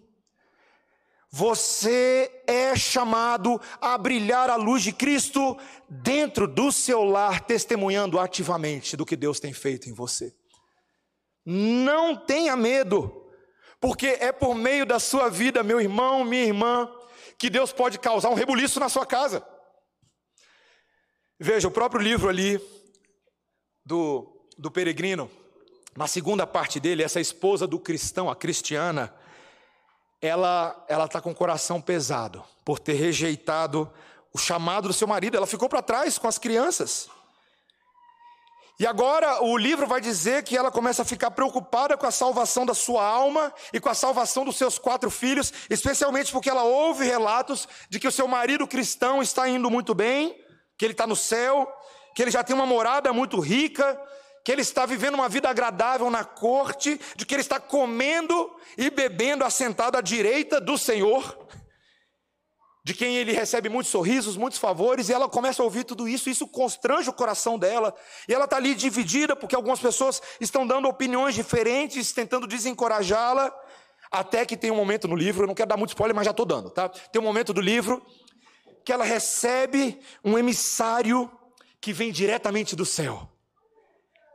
[1.31, 5.57] Você é chamado a brilhar a luz de Cristo
[5.89, 10.33] dentro do seu lar, testemunhando ativamente do que Deus tem feito em você.
[11.45, 13.29] Não tenha medo,
[13.81, 16.89] porque é por meio da sua vida, meu irmão, minha irmã,
[17.37, 19.45] que Deus pode causar um rebuliço na sua casa.
[21.37, 22.61] Veja, o próprio livro ali
[23.85, 25.29] do, do peregrino,
[25.97, 29.13] na segunda parte dele, essa esposa do cristão, a cristiana,
[30.25, 33.89] ela ela está com o coração pesado por ter rejeitado
[34.33, 35.37] o chamado do seu marido.
[35.37, 37.09] Ela ficou para trás com as crianças.
[38.77, 42.65] E agora o livro vai dizer que ela começa a ficar preocupada com a salvação
[42.65, 47.05] da sua alma e com a salvação dos seus quatro filhos, especialmente porque ela ouve
[47.05, 50.37] relatos de que o seu marido cristão está indo muito bem,
[50.77, 51.71] que ele está no céu,
[52.13, 53.97] que ele já tem uma morada muito rica,
[54.45, 58.91] que ele está vivendo uma vida agradável na corte, de que ele está comendo e
[58.91, 61.47] bebendo assentado à direita do Senhor,
[62.83, 66.29] de quem ele recebe muitos sorrisos, muitos favores, e ela começa a ouvir tudo isso,
[66.29, 67.91] isso constrange o coração dela,
[68.29, 73.51] e ela está ali dividida, porque algumas pessoas estão dando opiniões diferentes, tentando desencorajá-la,
[74.11, 76.29] até que tem um momento no livro, eu não quero dar muito spoiler, mas já
[76.29, 76.87] estou dando, tá?
[76.87, 77.99] Tem um momento do livro
[78.85, 81.31] que ela recebe um emissário
[81.81, 83.31] que vem diretamente do céu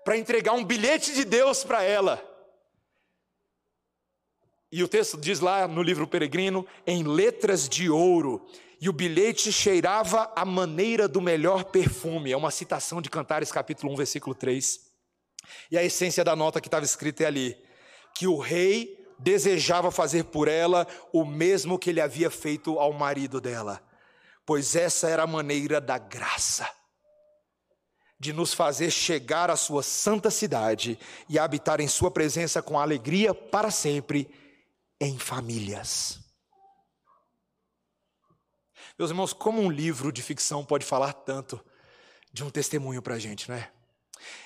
[0.04, 2.22] para entregar um bilhete de Deus para ela.
[4.72, 8.46] E o texto diz lá no livro Peregrino, em letras de ouro,
[8.80, 12.32] e o bilhete cheirava a maneira do melhor perfume.
[12.32, 14.80] É uma citação de Cantares, capítulo 1, versículo 3.
[15.70, 17.56] E a essência da nota que estava escrita é ali:
[18.14, 23.40] que o rei desejava fazer por ela o mesmo que ele havia feito ao marido
[23.40, 23.82] dela,
[24.46, 26.79] pois essa era a maneira da graça
[28.20, 33.34] de nos fazer chegar à sua santa cidade e habitar em sua presença com alegria
[33.34, 34.30] para sempre
[35.00, 36.20] em famílias.
[38.98, 41.58] Meus irmãos, como um livro de ficção pode falar tanto
[42.30, 43.70] de um testemunho para a gente, não é?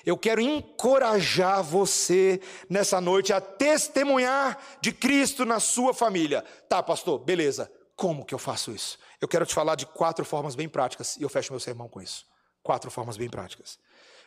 [0.05, 6.41] Eu quero encorajar você nessa noite a testemunhar de Cristo na sua família.
[6.69, 7.69] Tá, pastor, beleza.
[7.93, 8.97] Como que eu faço isso?
[9.19, 12.01] Eu quero te falar de quatro formas bem práticas e eu fecho meu sermão com
[12.01, 12.25] isso.
[12.65, 13.77] Quatro formas bem práticas.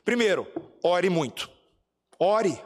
[0.05, 0.47] Primeiro,
[0.81, 1.51] ore muito.
[2.21, 2.57] Ore.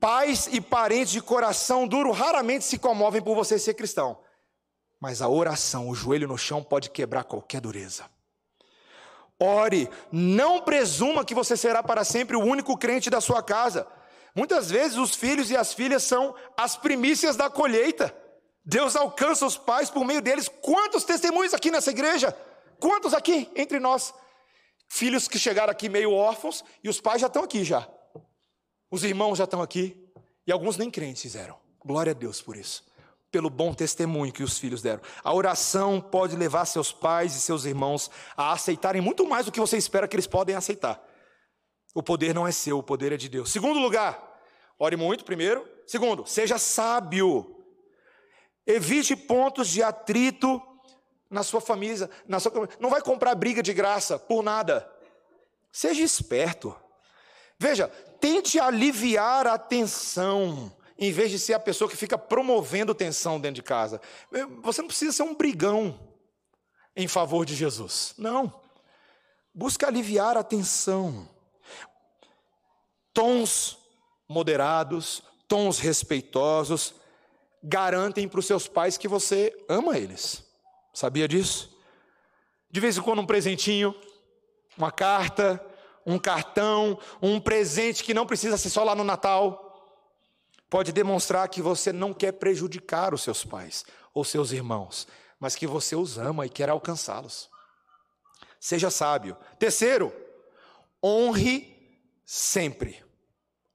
[0.00, 4.18] Pais e parentes de coração duro raramente se comovem por você ser cristão.
[4.98, 8.06] Mas a oração, o joelho no chão, pode quebrar qualquer dureza.
[9.38, 13.86] Ore, não presuma que você será para sempre o único crente da sua casa.
[14.34, 18.16] Muitas vezes os filhos e as filhas são as primícias da colheita.
[18.64, 20.48] Deus alcança os pais por meio deles.
[20.48, 22.34] Quantos testemunhos aqui nessa igreja?
[22.80, 24.14] Quantos aqui entre nós?
[24.88, 27.88] Filhos que chegaram aqui meio órfãos e os pais já estão aqui já.
[28.90, 29.96] Os irmãos já estão aqui
[30.46, 31.56] e alguns nem crentes fizeram.
[31.84, 32.84] Glória a Deus por isso.
[33.30, 35.00] Pelo bom testemunho que os filhos deram.
[35.22, 39.60] A oração pode levar seus pais e seus irmãos a aceitarem muito mais do que
[39.60, 41.00] você espera que eles podem aceitar.
[41.94, 43.52] O poder não é seu, o poder é de Deus.
[43.52, 44.40] Segundo lugar,
[44.78, 45.68] ore muito primeiro.
[45.86, 47.64] Segundo, seja sábio.
[48.66, 50.60] Evite pontos de atrito
[51.30, 54.90] na sua família, na sua, não vai comprar briga de graça por nada.
[55.72, 56.74] Seja esperto.
[57.58, 57.88] Veja,
[58.20, 63.56] tente aliviar a tensão, em vez de ser a pessoa que fica promovendo tensão dentro
[63.56, 64.00] de casa.
[64.62, 65.98] Você não precisa ser um brigão
[66.96, 68.14] em favor de Jesus.
[68.18, 68.60] Não.
[69.54, 71.28] Busca aliviar a tensão.
[73.12, 73.78] Tons
[74.28, 76.94] moderados, tons respeitosos,
[77.62, 80.49] garantem para os seus pais que você ama eles.
[80.92, 81.76] Sabia disso?
[82.70, 83.94] De vez em quando um presentinho,
[84.76, 85.64] uma carta,
[86.06, 89.66] um cartão, um presente que não precisa ser só lá no Natal.
[90.68, 93.84] pode demonstrar que você não quer prejudicar os seus pais
[94.14, 97.50] ou seus irmãos, mas que você os ama e quer alcançá-los.
[98.60, 99.36] Seja sábio.
[99.58, 100.12] Terceiro,
[101.02, 101.76] honre
[102.24, 103.02] sempre.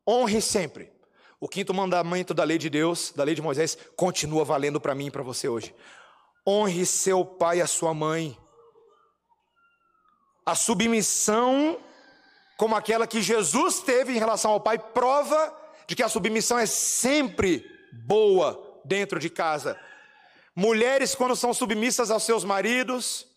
[0.07, 0.93] Honre sempre.
[1.37, 5.07] O quinto mandamento da lei de Deus, da lei de Moisés, continua valendo para mim
[5.07, 5.75] e para você hoje.
[6.47, 8.37] Honre seu pai e a sua mãe.
[10.45, 11.79] A submissão,
[12.57, 15.55] como aquela que Jesus teve em relação ao pai, prova
[15.87, 17.65] de que a submissão é sempre
[18.05, 19.79] boa dentro de casa.
[20.55, 23.27] Mulheres, quando são submissas aos seus maridos,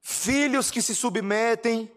[0.00, 1.90] filhos que se submetem,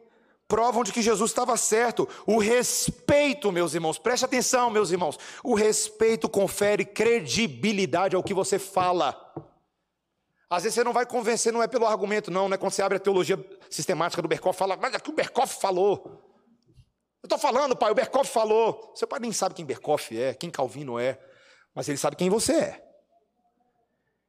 [0.48, 2.10] provam de que Jesus estava certo.
[2.26, 5.20] O respeito, meus irmãos, preste atenção, meus irmãos.
[5.44, 9.29] O respeito confere credibilidade ao que você fala.
[10.50, 12.82] Às vezes você não vai convencer, não é pelo argumento, não, não é quando você
[12.82, 13.38] abre a teologia
[13.70, 16.26] sistemática do Berkoff, fala, mas é que o Berkoff falou.
[17.22, 18.92] Eu estou falando, pai, o Berkoff falou.
[18.96, 21.20] Seu pai nem sabe quem Berkoff é, quem Calvino é,
[21.76, 22.86] mas ele sabe quem você é.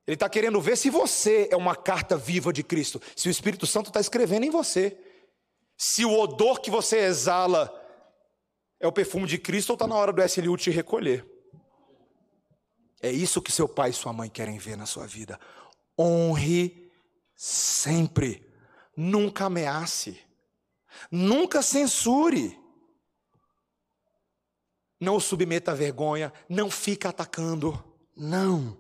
[0.07, 3.67] Ele está querendo ver se você é uma carta viva de Cristo, se o Espírito
[3.67, 4.99] Santo está escrevendo em você,
[5.79, 7.73] se o odor que você exala
[8.79, 11.25] é o perfume de Cristo ou está na hora do SLU te recolher.
[13.01, 15.41] É isso que seu pai e sua mãe querem ver na sua vida
[16.01, 16.91] honre
[17.37, 18.47] sempre.
[18.97, 20.19] Nunca ameace.
[21.11, 22.59] Nunca censure.
[24.99, 26.33] Não o submeta à vergonha.
[26.49, 27.83] Não fica atacando.
[28.17, 28.79] Não.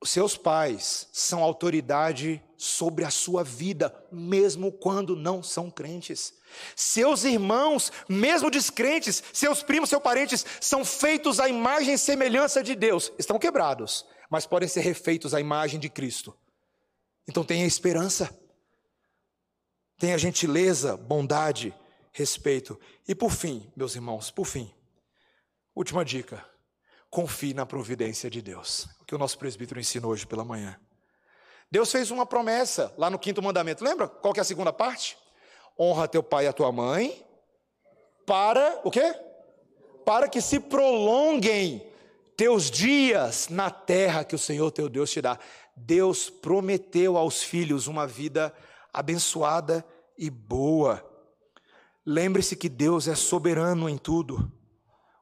[0.00, 6.34] Os seus pais são autoridade sobre a sua vida, mesmo quando não são crentes.
[6.74, 12.74] Seus irmãos, mesmo descrentes, seus primos, seus parentes, são feitos à imagem e semelhança de
[12.74, 13.10] Deus.
[13.18, 16.36] Estão quebrados mas podem ser refeitos à imagem de Cristo.
[17.28, 18.36] Então tenha esperança,
[19.98, 21.74] tenha gentileza, bondade,
[22.12, 22.78] respeito.
[23.06, 24.72] E por fim, meus irmãos, por fim,
[25.74, 26.44] última dica:
[27.10, 28.88] confie na providência de Deus.
[29.00, 30.78] O que o nosso presbítero ensinou hoje pela manhã.
[31.70, 33.82] Deus fez uma promessa lá no quinto mandamento.
[33.82, 35.18] Lembra qual que é a segunda parte?
[35.78, 37.24] Honra teu pai e a tua mãe,
[38.24, 39.14] para o quê?
[40.04, 41.86] Para que se prolonguem
[42.36, 45.38] teus dias na terra que o Senhor teu Deus te dá.
[45.74, 48.54] Deus prometeu aos filhos uma vida
[48.92, 49.84] abençoada
[50.16, 51.04] e boa.
[52.04, 54.50] Lembre-se que Deus é soberano em tudo.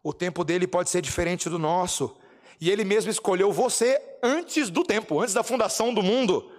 [0.03, 2.17] O tempo dele pode ser diferente do nosso.
[2.61, 6.51] E ele mesmo escolheu você antes do tempo, antes da fundação do mundo.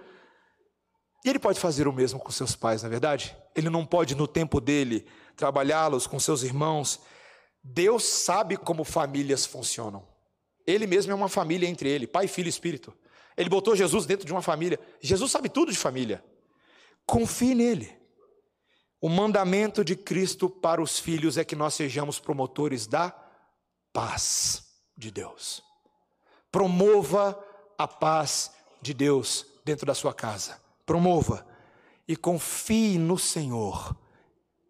[1.24, 3.36] E ele pode fazer o mesmo com seus pais, na é verdade?
[3.54, 7.00] Ele não pode, no tempo dele, trabalhá-los com seus irmãos.
[7.62, 10.15] Deus sabe como famílias funcionam.
[10.66, 12.92] Ele mesmo é uma família entre ele, pai, filho e espírito.
[13.36, 14.80] Ele botou Jesus dentro de uma família.
[15.00, 16.24] Jesus sabe tudo de família.
[17.04, 17.94] Confie nele.
[19.00, 23.14] O mandamento de Cristo para os filhos é que nós sejamos promotores da
[23.92, 24.64] paz
[24.96, 25.62] de Deus.
[26.50, 27.38] Promova
[27.78, 28.50] a paz
[28.80, 30.60] de Deus dentro da sua casa.
[30.86, 31.46] Promova
[32.08, 33.94] e confie no Senhor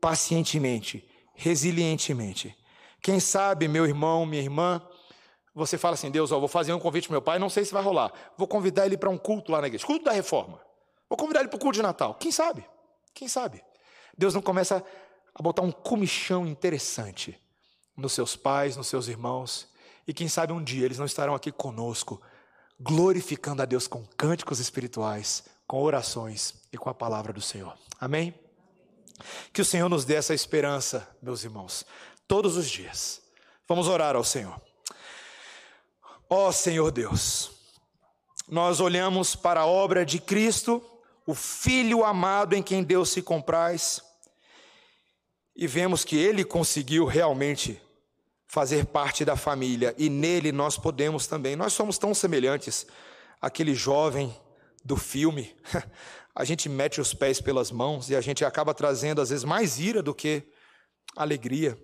[0.01, 2.57] pacientemente, resilientemente.
[3.01, 4.83] Quem sabe, meu irmão, minha irmã,
[5.57, 7.73] você fala assim: Deus, ó, vou fazer um convite para meu pai, não sei se
[7.73, 8.13] vai rolar.
[8.37, 10.61] Vou convidar ele para um culto lá na igreja, culto da reforma.
[11.09, 12.15] Vou convidar ele para o culto de Natal.
[12.15, 12.63] Quem sabe?
[13.15, 13.65] Quem sabe?
[14.19, 14.85] Deus não começa
[15.35, 17.41] a botar um comichão interessante
[17.97, 19.67] nos seus pais, nos seus irmãos.
[20.07, 22.21] E quem sabe um dia eles não estarão aqui conosco,
[22.79, 27.75] glorificando a Deus com cânticos espirituais, com orações e com a palavra do Senhor.
[27.99, 28.35] Amém?
[29.55, 31.87] Que o Senhor nos dê essa esperança, meus irmãos,
[32.29, 33.23] todos os dias.
[33.67, 34.61] Vamos orar ao Senhor.
[36.29, 37.53] Ó oh, Senhor Deus,
[38.49, 40.83] nós olhamos para a obra de Cristo,
[41.25, 44.03] o Filho amado em quem Deus se compraz,
[45.55, 47.81] e vemos que ele conseguiu realmente
[48.49, 51.55] fazer parte da família, e nele nós podemos também.
[51.55, 52.89] Nós somos tão semelhantes
[53.41, 54.35] àquele jovem
[54.85, 55.55] do filme.
[56.35, 59.81] A gente mete os pés pelas mãos e a gente acaba trazendo às vezes mais
[59.81, 60.43] ira do que
[61.17, 61.79] alegria.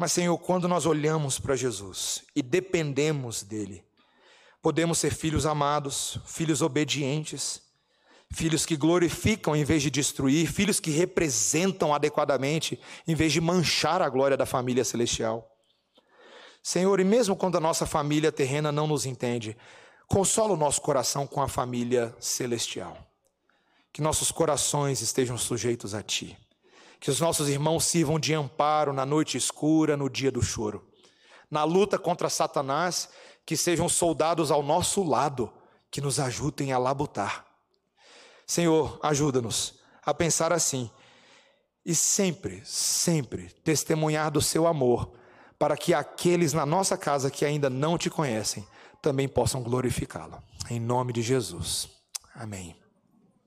[0.00, 3.84] Mas, Senhor, quando nós olhamos para Jesus e dependemos dEle,
[4.62, 7.60] podemos ser filhos amados, filhos obedientes,
[8.32, 12.78] filhos que glorificam em vez de destruir, filhos que representam adequadamente
[13.08, 15.50] em vez de manchar a glória da família celestial.
[16.62, 19.56] Senhor, e mesmo quando a nossa família terrena não nos entende,
[20.06, 22.96] consola o nosso coração com a família celestial.
[23.92, 26.38] Que nossos corações estejam sujeitos a Ti.
[27.00, 30.86] Que os nossos irmãos sirvam de amparo na noite escura, no dia do choro.
[31.50, 33.08] Na luta contra Satanás,
[33.46, 35.52] que sejam soldados ao nosso lado,
[35.90, 37.46] que nos ajudem a labutar.
[38.46, 40.90] Senhor, ajuda-nos a pensar assim
[41.84, 45.12] e sempre, sempre testemunhar do seu amor
[45.58, 48.66] para que aqueles na nossa casa que ainda não te conhecem
[49.02, 50.42] também possam glorificá-lo.
[50.70, 51.88] Em nome de Jesus.
[52.34, 52.76] Amém.